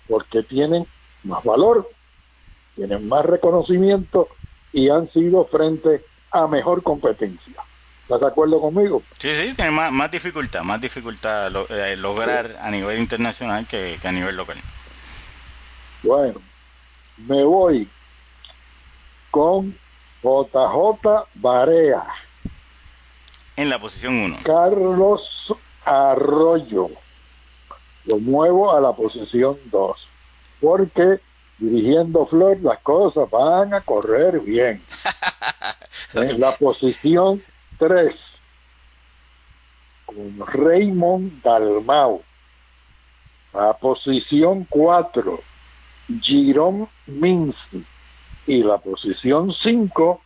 [0.07, 0.87] porque tienen
[1.23, 1.89] más valor,
[2.77, 4.29] tienen más reconocimiento
[4.71, 7.55] y han sido frente a mejor competencia.
[8.03, 9.03] ¿Estás de acuerdo conmigo?
[9.17, 14.37] Sí, sí, tiene más, dificultad, más dificultad eh, lograr a nivel internacional que, a nivel
[14.37, 14.57] local.
[16.03, 16.39] Bueno,
[17.27, 17.89] me voy
[19.31, 19.75] con
[20.23, 22.05] JJ Barea.
[23.57, 24.37] En la posición 1.
[24.43, 25.53] Carlos
[25.83, 26.89] Arroyo.
[28.05, 30.07] Lo muevo a la posición 2.
[30.61, 31.19] Porque
[31.57, 34.81] dirigiendo Flor las cosas van a correr bien.
[36.13, 37.41] en la posición
[37.77, 38.15] 3
[40.05, 42.23] con Raymond Dalmau.
[43.53, 45.41] La posición 4,
[46.21, 47.85] Girón Minsi.
[48.45, 50.21] Y la posición 5,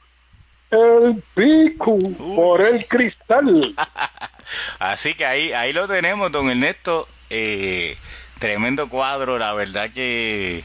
[0.72, 1.98] el Pico
[2.36, 3.74] por el cristal.
[4.80, 7.08] Así que ahí, ahí lo tenemos, don Ernesto.
[7.30, 7.98] Eh,
[8.40, 10.64] tremendo cuadro, la verdad que.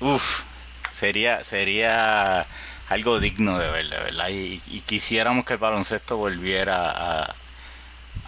[0.00, 0.42] Uf,
[0.90, 2.46] sería, sería
[2.88, 4.28] algo digno de ver, de verdad.
[4.30, 7.34] Y, quisiéramos que el baloncesto volviera a,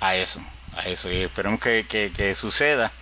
[0.01, 0.41] a eso,
[0.77, 1.11] a eso.
[1.11, 2.93] Y esperemos que, que, suceda,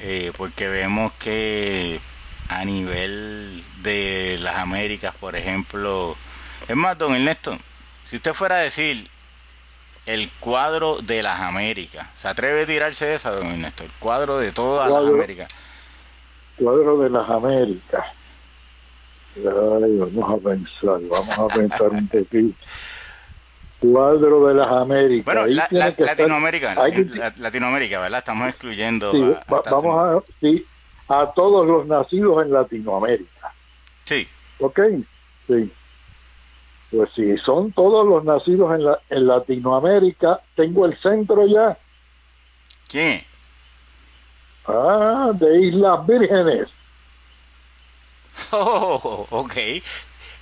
[0.00, 2.00] eh, porque vemos que
[2.48, 6.16] a nivel de las Américas, por ejemplo,
[6.68, 7.58] es más, don Ernesto,
[8.06, 9.08] si usted fuera a decir
[10.06, 13.84] el cuadro de las Américas, ¿se atreve a tirarse esa, don Ernesto?
[13.84, 15.48] El cuadro de todas las Américas.
[16.58, 18.04] Cuadro de las Américas
[19.44, 22.58] vamos a pensar, vamos a pensar un poquito.
[23.78, 25.24] Cuadro de las Américas.
[25.34, 26.74] Bueno, Latinoamérica,
[27.36, 28.20] Latinoamérica, ¿verdad?
[28.20, 29.12] Estamos excluyendo.
[29.48, 30.64] a, vamos a, sí,
[31.08, 33.52] a todos los nacidos en Latinoamérica.
[34.04, 34.26] Sí.
[34.60, 34.80] ¿Ok?
[35.46, 35.70] Sí.
[36.90, 41.76] Pues si son todos los nacidos en, la, en Latinoamérica, tengo el centro ya.
[42.88, 43.22] ¿Quién?
[44.68, 46.68] Ah, de Islas Vírgenes.
[48.52, 49.54] Oh, ok.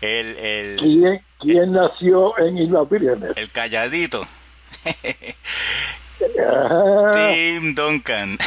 [0.01, 3.37] El, el, ¿Quién, ¿Quién nació en Islas Vírgenes?
[3.37, 4.27] El calladito.
[6.41, 8.39] Ah, Tim Duncan.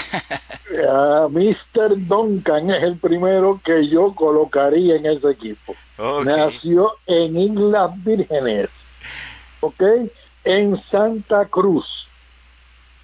[0.89, 1.95] ah, Mr.
[2.07, 5.75] Duncan es el primero que yo colocaría en ese equipo.
[6.23, 8.69] Nació en Islas Vírgenes,
[9.61, 9.84] ¿ok?
[10.43, 12.07] En Santa Cruz.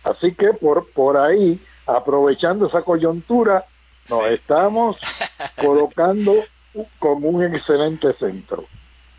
[0.04, 3.66] Así que por, por ahí, aprovechando esa coyuntura,
[4.10, 4.98] nos estamos
[5.62, 6.44] colocando
[7.00, 8.66] como un excelente centro.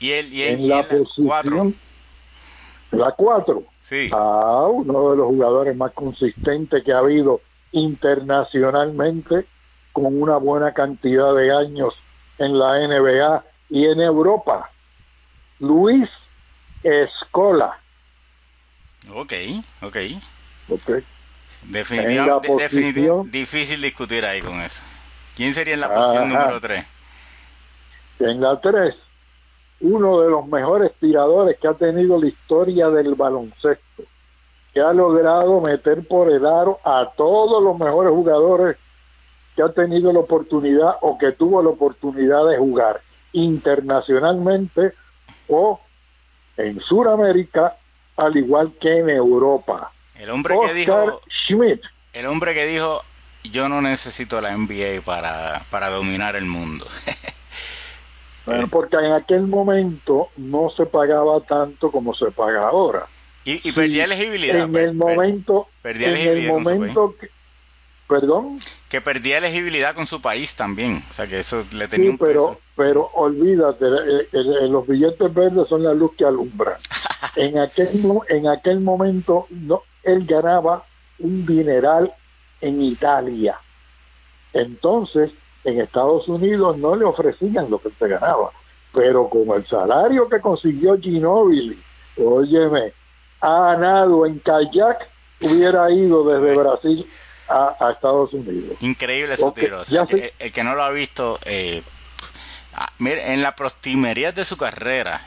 [0.01, 1.75] ¿Y, el, en la, posición
[2.91, 3.63] la 4.
[3.83, 4.11] Sí.
[4.13, 7.41] Ah, uno de los jugadores más consistentes que ha habido
[7.73, 9.47] internacionalmente
[9.93, 11.95] con una buena cantidad de años
[12.39, 14.71] en la NBA y en Europa.
[15.61, 16.09] Luis
[16.83, 17.79] Escola.
[19.13, 19.33] Ok,
[19.83, 19.97] ok.
[21.67, 21.71] Ok.
[21.71, 24.83] Definitivamente difícil discutir ahí con eso.
[25.37, 26.85] ¿Quién sería en la posición número 3?
[28.21, 28.95] En la 3,
[29.81, 34.05] uno de los mejores tiradores que ha tenido la historia del baloncesto,
[34.73, 38.77] que ha logrado meter por el aro a todos los mejores jugadores
[39.57, 43.01] que ha tenido la oportunidad o que tuvo la oportunidad de jugar
[43.33, 44.93] internacionalmente
[45.49, 45.81] o
[46.57, 47.77] en Sudamérica,
[48.17, 49.91] al igual que en Europa.
[50.25, 51.21] El hombre que dijo
[52.15, 53.03] El hombre que dijo
[53.43, 56.87] yo no necesito la NBA para, para dominar el mundo.
[58.47, 63.07] bueno, porque en aquel momento no se pagaba tanto como se paga ahora.
[63.45, 64.65] Y, perdía elegibilidad.
[64.65, 67.29] En el momento, perdía en el momento que,
[68.09, 72.17] perdón, que perdía elegibilidad con su país también, o sea que eso le tenía sí,
[72.19, 76.79] pero, pero olvídate, eh, eh, los billetes verdes son la luz que alumbra.
[77.37, 77.89] en aquel
[78.31, 80.85] en aquel momento no él ganaba
[81.19, 82.13] un dineral
[82.61, 83.57] en Italia.
[84.53, 85.31] Entonces,
[85.65, 88.51] en Estados Unidos no le ofrecían lo que se ganaba,
[88.93, 91.79] pero con el salario que consiguió Ginóbili,
[92.17, 92.93] óyeme,
[93.41, 95.09] ha ganado en kayak,
[95.41, 97.07] hubiera ido desde Brasil
[97.49, 98.77] a, Estados Unidos.
[98.81, 99.83] Increíble su tiro.
[100.39, 101.83] el, que no lo ha visto, eh,
[102.75, 105.21] ah, en la proximería de su carrera,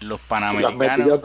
[0.00, 1.20] los panamericanos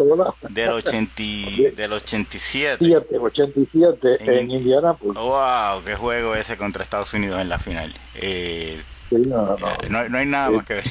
[0.49, 1.23] del, 80,
[1.75, 2.97] del 87.
[3.19, 5.15] 87 en, en Indianapolis.
[5.15, 5.83] ¡Wow!
[5.85, 7.93] ¡Qué juego ese contra Estados Unidos en la final!
[8.15, 9.55] Eh, no,
[9.89, 10.83] no, hay nada más que ver.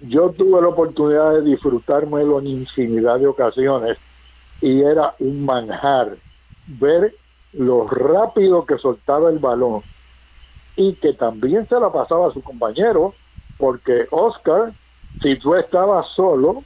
[0.00, 3.98] Yo, tuve la oportunidad de disfrutármelo en infinidad de ocasiones
[4.60, 6.16] y era un manjar
[6.66, 7.14] ver
[7.52, 9.82] lo rápido que soltaba el balón
[10.76, 13.14] y que también se la pasaba a su compañero,
[13.58, 14.72] porque Oscar,
[15.20, 16.64] si tú estabas solo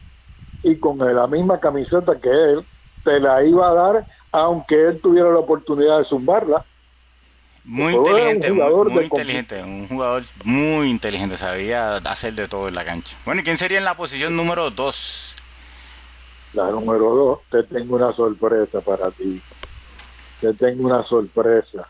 [0.62, 2.64] y con la misma camiseta que él,
[3.04, 6.64] te la iba a dar aunque él tuviera la oportunidad de zumbarla.
[7.62, 13.16] Muy inteligente, muy, inteligente, un jugador muy inteligente, sabía hacer de todo en la cancha.
[13.24, 15.36] Bueno, ¿y quién sería en la posición número 2?
[16.54, 19.40] La número 2, te tengo una sorpresa para ti.
[20.40, 21.88] Te tengo una sorpresa.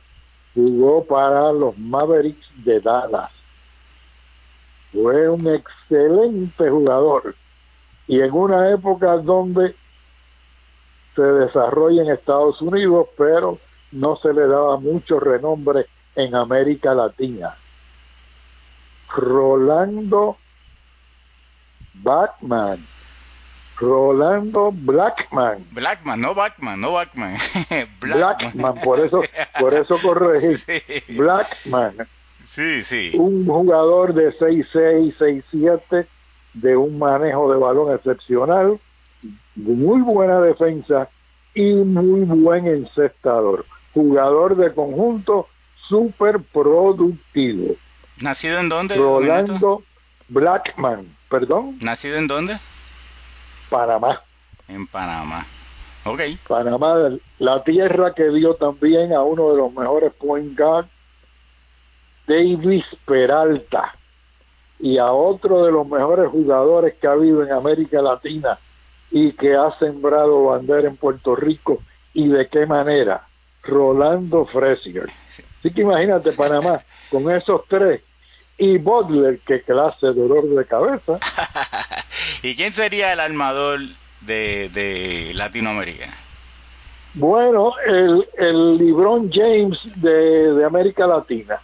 [0.55, 3.33] Jugó para los Mavericks de Dallas.
[4.95, 7.35] Fue un excelente jugador.
[8.07, 9.75] Y en una época donde
[11.17, 13.59] se desarrolla en Estados Unidos, pero
[13.93, 17.55] no se le daba mucho renombre en América Latina.
[19.09, 20.37] Rolando
[21.95, 22.85] Batman.
[23.77, 25.67] Rolando Blackman.
[25.73, 27.37] Blackman, no Batman, no Batman.
[28.01, 28.75] Blackman.
[28.81, 29.23] por eso,
[29.59, 30.63] por eso corregí.
[31.17, 32.07] Blackman.
[32.55, 33.11] Sí, sí.
[33.15, 35.17] Un jugador de 6'6,
[35.51, 36.07] 6'7,
[36.53, 38.79] de un manejo de balón excepcional,
[39.57, 41.09] muy buena defensa
[41.53, 43.67] y muy buen encestador.
[43.93, 45.49] Jugador de conjunto
[45.89, 47.75] súper productivo.
[48.21, 48.95] ¿Nacido en dónde?
[48.95, 49.83] Rolando
[50.29, 51.77] Blackman, perdón.
[51.81, 52.59] ¿Nacido en dónde?
[53.69, 54.23] Panamá.
[54.69, 55.45] En Panamá.
[56.05, 56.21] Ok.
[56.47, 60.87] Panamá, la tierra que dio también a uno de los mejores point guard,
[62.27, 63.95] Davis Peralta,
[64.81, 68.59] y a otro de los mejores jugadores que ha habido en América Latina,
[69.11, 71.81] y que ha sembrado bandera en Puerto Rico
[72.13, 73.23] y de qué manera.
[73.63, 75.09] Rolando Fresier.
[75.59, 78.03] Así que imagínate Panamá con esos tres
[78.59, 81.19] y Butler, que clase de dolor de cabeza.
[82.43, 83.81] ¿Y quién sería el armador
[84.21, 86.09] de, de Latinoamérica?
[87.15, 91.61] Bueno, el, el LeBron James de, de América Latina,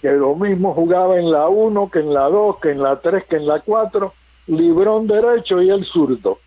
[0.00, 3.24] que lo mismo jugaba en la 1, que en la 2, que en la 3,
[3.24, 4.14] que en la 4,
[4.46, 6.40] LeBron derecho y el zurdo.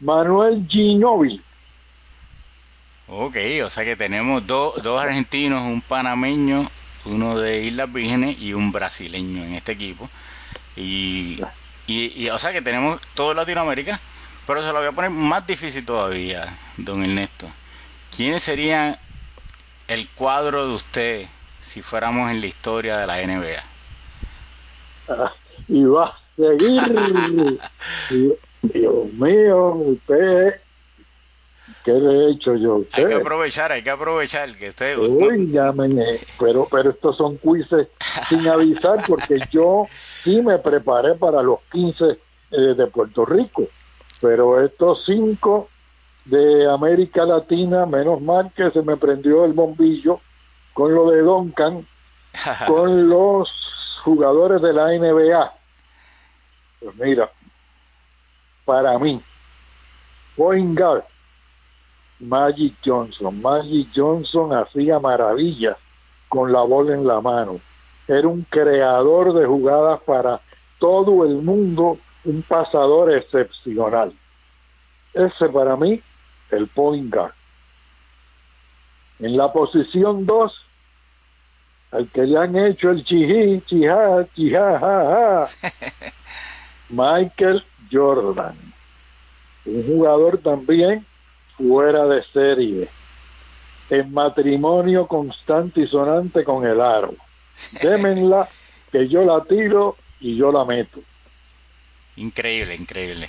[0.00, 1.40] Manuel Ginóbili.
[3.08, 6.68] Ok, o sea que tenemos dos argentinos, un panameño,
[7.06, 10.08] uno de Islas Vírgenes y un brasileño en este equipo.
[10.76, 11.40] Y,
[11.86, 13.98] y, o sea que tenemos todo Latinoamérica,
[14.46, 17.46] pero se lo voy a poner más difícil todavía, don Ernesto.
[18.14, 18.96] ¿Quiénes serían
[19.88, 21.26] el cuadro de usted
[21.60, 23.62] si fuéramos en la historia de la NBA?
[25.08, 25.32] Ah,
[25.68, 27.60] y va a seguir.
[28.62, 30.60] Dios mío, usted,
[31.84, 34.98] ¿qué le he hecho yo Hay que aprovechar, hay que aprovechar que usted...
[34.98, 35.56] Uy,
[36.38, 37.86] pero, pero estos son quizzes
[38.28, 39.86] sin avisar porque yo
[40.24, 42.04] sí me preparé para los 15
[42.50, 43.68] eh, de Puerto Rico,
[44.20, 45.68] pero estos cinco
[46.24, 50.20] de América Latina, menos mal que se me prendió el bombillo
[50.72, 51.86] con lo de Duncan,
[52.66, 53.50] con los
[54.04, 55.52] jugadores de la NBA.
[56.80, 57.30] Pues mira,
[58.64, 59.20] para mí,
[60.36, 61.04] point guard,
[62.20, 63.40] Magic Johnson.
[63.40, 65.76] Magic Johnson hacía maravillas
[66.28, 67.60] con la bola en la mano.
[68.06, 70.40] Era un creador de jugadas para
[70.78, 74.12] todo el mundo, un pasador excepcional.
[75.14, 76.00] Ese para mí,
[76.50, 77.32] el point guard.
[79.20, 80.52] En la posición 2,
[81.92, 85.48] al que le han hecho el chijí, chijá, chijá, ja,
[86.90, 88.54] Michael Jordan.
[89.64, 91.04] Un jugador también
[91.56, 92.88] fuera de serie.
[93.90, 97.14] En matrimonio constante y sonante con el aro.
[97.82, 98.48] Démenla
[98.92, 101.00] que yo la tiro y yo la meto.
[102.16, 103.28] Increíble, increíble.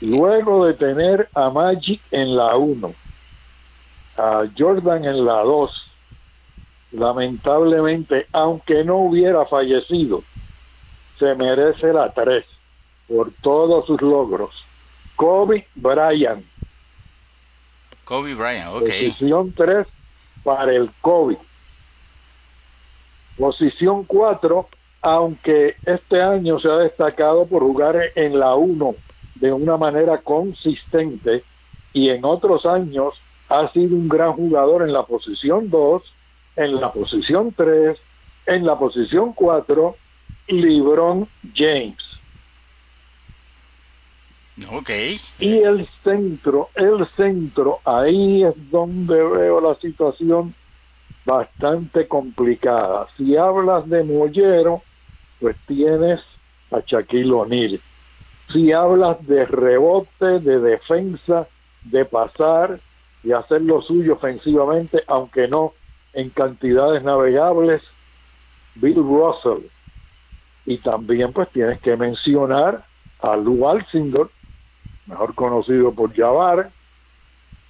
[0.00, 2.94] Luego de tener a Magic en la 1,
[4.18, 5.90] a Jordan en la 2,
[6.92, 10.22] lamentablemente, aunque no hubiera fallecido,
[11.18, 12.44] se merece la 3
[13.08, 14.64] por todos sus logros.
[15.16, 16.44] Kobe Bryant.
[18.04, 18.80] Kobe Bryant, ok.
[18.80, 19.86] Posición 3
[20.44, 21.36] para el Kobe.
[23.36, 24.68] Posición 4,
[25.02, 28.94] aunque este año se ha destacado por jugar en la 1
[29.36, 31.44] de una manera consistente
[31.92, 33.14] y en otros años
[33.48, 36.02] ha sido un gran jugador en la posición 2,
[36.56, 37.98] en la posición 3,
[38.46, 39.96] en la posición 4,
[40.48, 42.08] LeBron James.
[44.72, 44.90] Ok.
[45.38, 50.54] Y el centro, el centro, ahí es donde veo la situación
[51.24, 53.06] bastante complicada.
[53.16, 54.82] Si hablas de Mollero,
[55.40, 56.20] pues tienes
[56.70, 57.80] a Shaquille O'Neal.
[58.52, 61.46] Si hablas de rebote, de defensa,
[61.82, 62.80] de pasar
[63.28, 65.74] y hacer lo suyo ofensivamente, aunque no
[66.14, 67.82] en cantidades navegables,
[68.76, 69.66] Bill Russell.
[70.64, 72.82] Y también pues tienes que mencionar
[73.20, 74.30] a Lou Alcindor,
[75.04, 76.70] mejor conocido por Jabbar,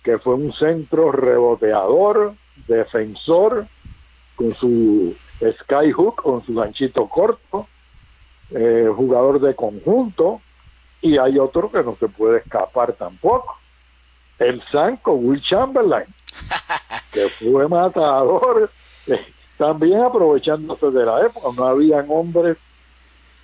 [0.04, 2.34] que fue un centro reboteador,
[2.68, 3.66] defensor,
[4.36, 7.66] con su skyhook, con su ganchito corto,
[8.52, 10.40] eh, jugador de conjunto,
[11.02, 13.58] y hay otro que no se puede escapar tampoco,
[14.38, 16.06] el Sanco, Will Chamberlain,
[17.12, 18.70] que fue matador,
[19.06, 19.24] eh,
[19.56, 22.56] también aprovechándose de la época, no habían hombres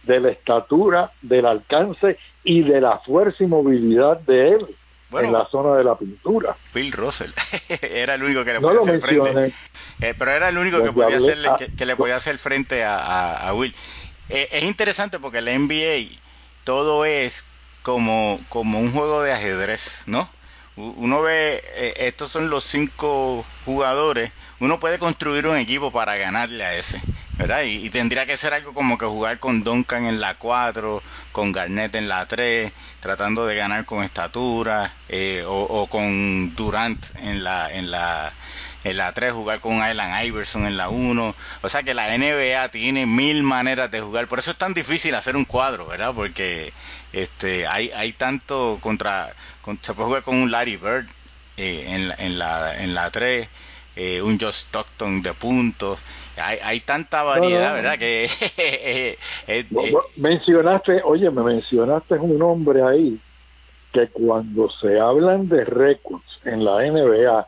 [0.05, 4.67] de la estatura, del alcance y de la fuerza y movilidad de él
[5.13, 6.57] en la zona de la pintura.
[6.75, 7.31] Bill Russell
[7.83, 9.55] era el único que le podía hacer frente.
[10.01, 13.75] Eh, pero era el único que, podía hacerle, que, le podía hacer frente a, Will.
[14.29, 16.17] Eh, es interesante porque el NBA
[16.65, 17.45] todo es
[17.83, 20.29] como, como un juego de ajedrez, ¿no?
[20.77, 26.65] Uno ve, eh, estos son los cinco jugadores, uno puede construir un equipo para ganarle
[26.65, 27.01] a ese.
[27.39, 27.63] ¿verdad?
[27.65, 31.03] Y, tendría que ser algo como que jugar con Duncan en la 4,
[31.33, 37.43] con Garnett en la 3, tratando de ganar con estatura, eh, o, con Durant en
[37.43, 38.33] la, en la,
[38.85, 41.35] en la 3, jugar con Allen Iverson en la 1.
[41.63, 44.29] O sea que la NBA tiene mil maneras de jugar.
[44.29, 46.13] Por eso es tan difícil hacer un cuadro, ¿verdad?
[46.15, 46.73] Porque
[47.15, 49.33] este, hay, hay tanto contra,
[49.81, 51.07] se puede jugar con un Larry Bird
[51.57, 53.49] eh, en, la, en, la, en la 3,
[53.97, 55.99] eh, un Josh Stockton de puntos.
[56.37, 57.99] Hay, hay tanta variedad, ¿verdad?
[57.99, 59.17] Que
[60.17, 63.19] mencionaste, oye, me mencionaste un nombre ahí
[63.93, 67.47] que cuando se hablan de récords en la NBA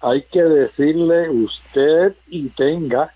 [0.00, 3.14] hay que decirle usted y tenga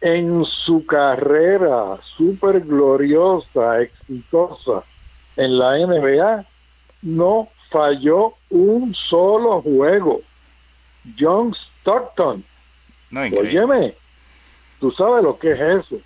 [0.00, 4.84] en su carrera súper gloriosa, exitosa
[5.36, 6.44] en la NBA,
[7.02, 10.20] no falló un solo juego.
[11.18, 12.44] John Stockton
[13.10, 13.94] no, Óyeme,
[14.80, 15.96] tú sabes lo que es eso.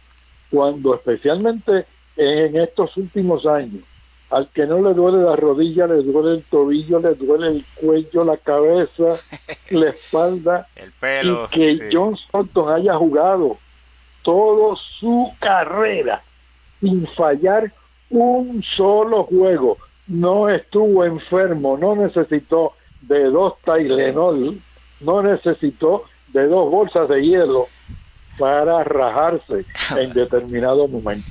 [0.51, 1.87] Cuando especialmente
[2.17, 3.83] en estos últimos años,
[4.31, 8.25] al que no le duele la rodilla, le duele el tobillo, le duele el cuello,
[8.25, 9.17] la cabeza,
[9.71, 13.59] la espalda, el pelo, y que John Stockton haya jugado
[14.23, 16.23] toda su carrera
[16.81, 17.73] sin fallar
[18.11, 24.59] un solo juego, no estuvo enfermo, no necesitó de dos Tylenol,
[25.01, 27.69] no necesitó de dos bolsas de hielo
[28.39, 29.65] para rajarse
[29.97, 31.29] en determinado momento.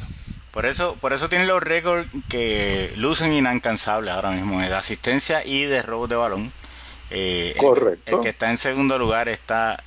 [0.52, 5.64] Por eso, por eso tiene los récords que lucen inalcanzables ahora mismo de asistencia y
[5.64, 6.52] de robo de balón.
[7.10, 8.18] Eh, Correcto.
[8.18, 9.82] El, que está en segundo lugar está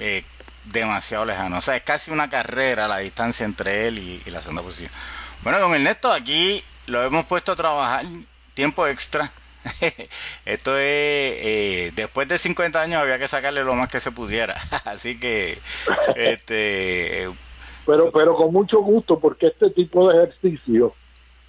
[0.00, 0.24] eh,
[0.64, 1.58] demasiado lejano.
[1.58, 4.90] O sea, es casi una carrera la distancia entre él y, la segunda posición.
[5.42, 8.04] Bueno, don Ernesto, aquí lo hemos puesto a trabajar
[8.54, 9.30] tiempo extra
[10.44, 14.56] Esto es, eh, después de 50 años había que sacarle lo más que se pudiera.
[14.84, 15.58] Así que,
[16.16, 17.28] este...
[17.86, 20.94] Pero, pero con mucho gusto, porque este tipo de ejercicio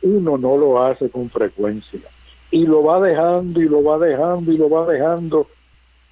[0.01, 1.99] uno no lo hace con frecuencia.
[2.49, 5.47] Y lo va dejando y lo va dejando y lo va dejando.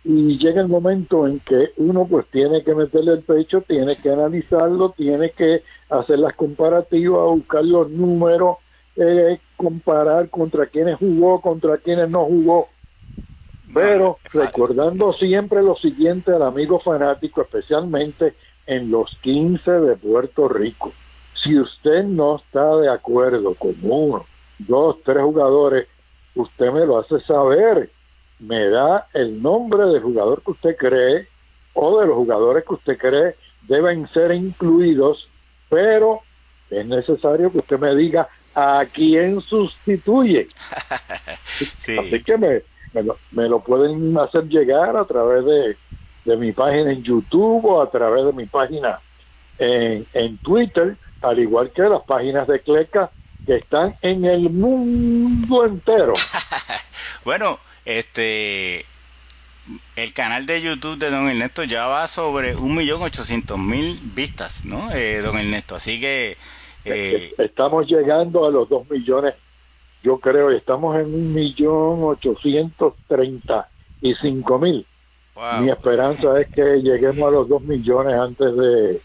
[0.04, 4.10] Y llega el momento en que uno pues tiene que meterle el pecho, tiene que
[4.10, 8.58] analizarlo, tiene que hacer las comparativas, buscar los números,
[8.95, 12.68] eh, comparar contra quienes jugó, contra quienes no jugó,
[13.74, 18.34] pero recordando siempre lo siguiente al amigo fanático, especialmente
[18.68, 20.91] en los 15 de Puerto Rico.
[21.41, 24.26] Si usted no está de acuerdo con uno,
[24.60, 25.88] dos, tres jugadores,
[26.36, 27.89] usted me lo hace saber.
[28.42, 31.28] Me da el nombre del jugador que usted cree
[31.74, 33.36] o de los jugadores que usted cree
[33.68, 35.28] deben ser incluidos,
[35.70, 36.22] pero
[36.70, 40.48] es necesario que usted me diga a quién sustituye.
[42.00, 42.62] Así que me,
[43.32, 45.78] me, lo, pueden hacer llegar a través de,
[46.26, 49.00] de, mi página en YouTube o a través de mi página
[49.60, 53.12] en, en Twitter, al igual que las páginas de Cleca
[53.46, 56.14] que están en el mundo entero.
[57.26, 58.86] bueno, este
[59.96, 64.66] el canal de YouTube de Don Ernesto ya va sobre un millón ochocientos mil vistas,
[64.66, 64.92] ¿no?
[64.92, 66.38] Eh, don Ernesto, así que
[66.86, 69.36] eh, estamos llegando a los dos millones,
[70.04, 73.70] yo creo, estamos en un millón ochocientos treinta
[74.02, 74.86] y cinco mil.
[75.62, 79.02] Mi esperanza es que lleguemos a los dos millones antes de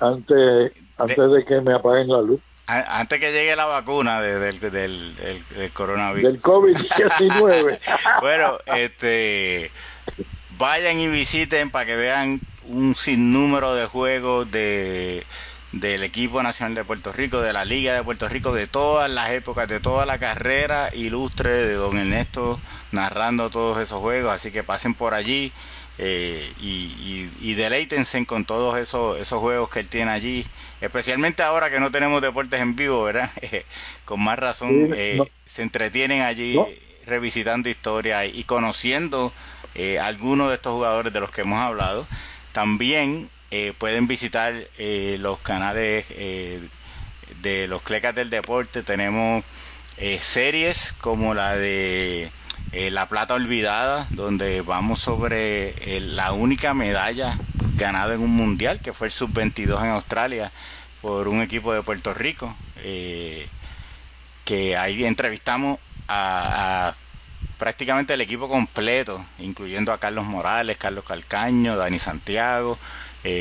[0.00, 2.40] antes antes de, que me apaguen la luz.
[2.66, 6.32] Antes que llegue la vacuna del, del, coronavirus.
[6.32, 7.78] Del COVID-19.
[8.22, 9.70] bueno, este,
[10.56, 15.24] vayan y visiten para que vean un sinnúmero de juegos de
[15.72, 19.30] del equipo nacional de Puerto Rico, de la Liga de Puerto Rico, de todas las
[19.30, 22.60] épocas, de toda la carrera ilustre de don Ernesto
[22.92, 25.52] narrando todos esos juegos, así que pasen por allí,
[25.98, 30.46] eh, y, y, deleítense con todos esos, esos juegos que él tiene allí,
[30.84, 33.30] especialmente ahora que no tenemos deportes en vivo, ¿verdad?
[34.04, 36.58] con más razón eh, se entretienen allí
[37.06, 39.32] revisitando historia y conociendo
[39.74, 42.06] eh, algunos de estos jugadores de los que hemos hablado.
[42.52, 43.28] También
[43.78, 49.44] pueden visitar los canales de los Clecas del Deporte, tenemos
[50.18, 52.32] series como la de
[52.74, 57.38] eh, la Plata Olvidada, donde vamos sobre eh, la única medalla
[57.76, 60.50] ganada en un mundial, que fue el sub-22 en Australia
[61.00, 63.46] por un equipo de Puerto Rico, eh,
[64.44, 66.94] que ahí entrevistamos a,
[67.58, 72.78] prácticamente el equipo completo, incluyendo a Carlos Morales, Carlos Calcaño, Dani Santiago.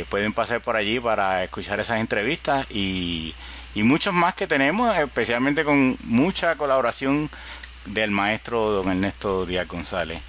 [0.10, 3.34] pueden pasar por allí para escuchar esas entrevistas y
[3.76, 7.30] muchos más que tenemos, especialmente con mucha colaboración
[7.86, 10.22] del maestro don Ernesto Díaz González.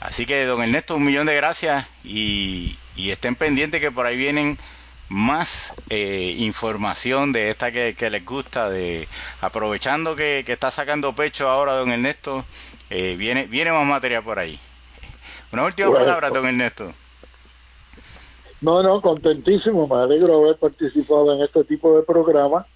[0.00, 4.58] Así que don Ernesto, un millón de gracias y, estén pendientes que por ahí vienen
[5.08, 9.08] más eh, información de esta que, les gusta, de
[9.40, 12.44] aprovechando que, está sacando pecho ahora don Ernesto,
[12.90, 14.58] eh, viene, viene más material por ahí.
[15.52, 16.92] Una última palabra, don Ernesto.
[18.60, 22.66] No, no, contentísimo, me alegro haber participado en este tipo de programa,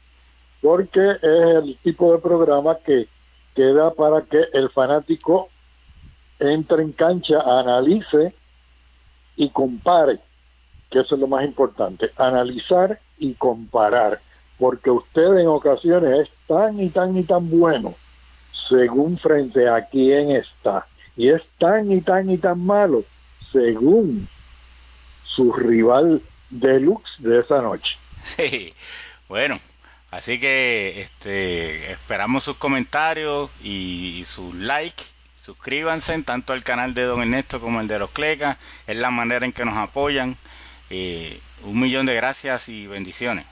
[0.61, 3.09] porque es el tipo de programa que
[3.55, 5.49] queda para que el fanático
[6.41, 8.35] entre en cancha, analice
[9.37, 10.19] y compare,
[10.91, 14.21] que eso es lo más importante, analizar y comparar,
[14.59, 17.95] porque usted en ocasiones es tan y tan y tan bueno
[18.69, 20.87] según frente a quién está,
[21.17, 23.05] y es tan y tan y tan malo
[23.53, 24.29] según
[25.25, 27.97] su rival deluxe de esa noche.
[28.23, 28.75] Sí,
[29.29, 29.59] bueno,
[30.11, 35.05] Así que este, esperamos sus comentarios y sus likes.
[35.41, 38.59] Suscríbanse tanto al canal de Don Ernesto como el de los Clecas.
[38.87, 40.37] Es la manera en que nos apoyan.
[40.91, 43.47] Eh, un millón de gracias y bendiciones.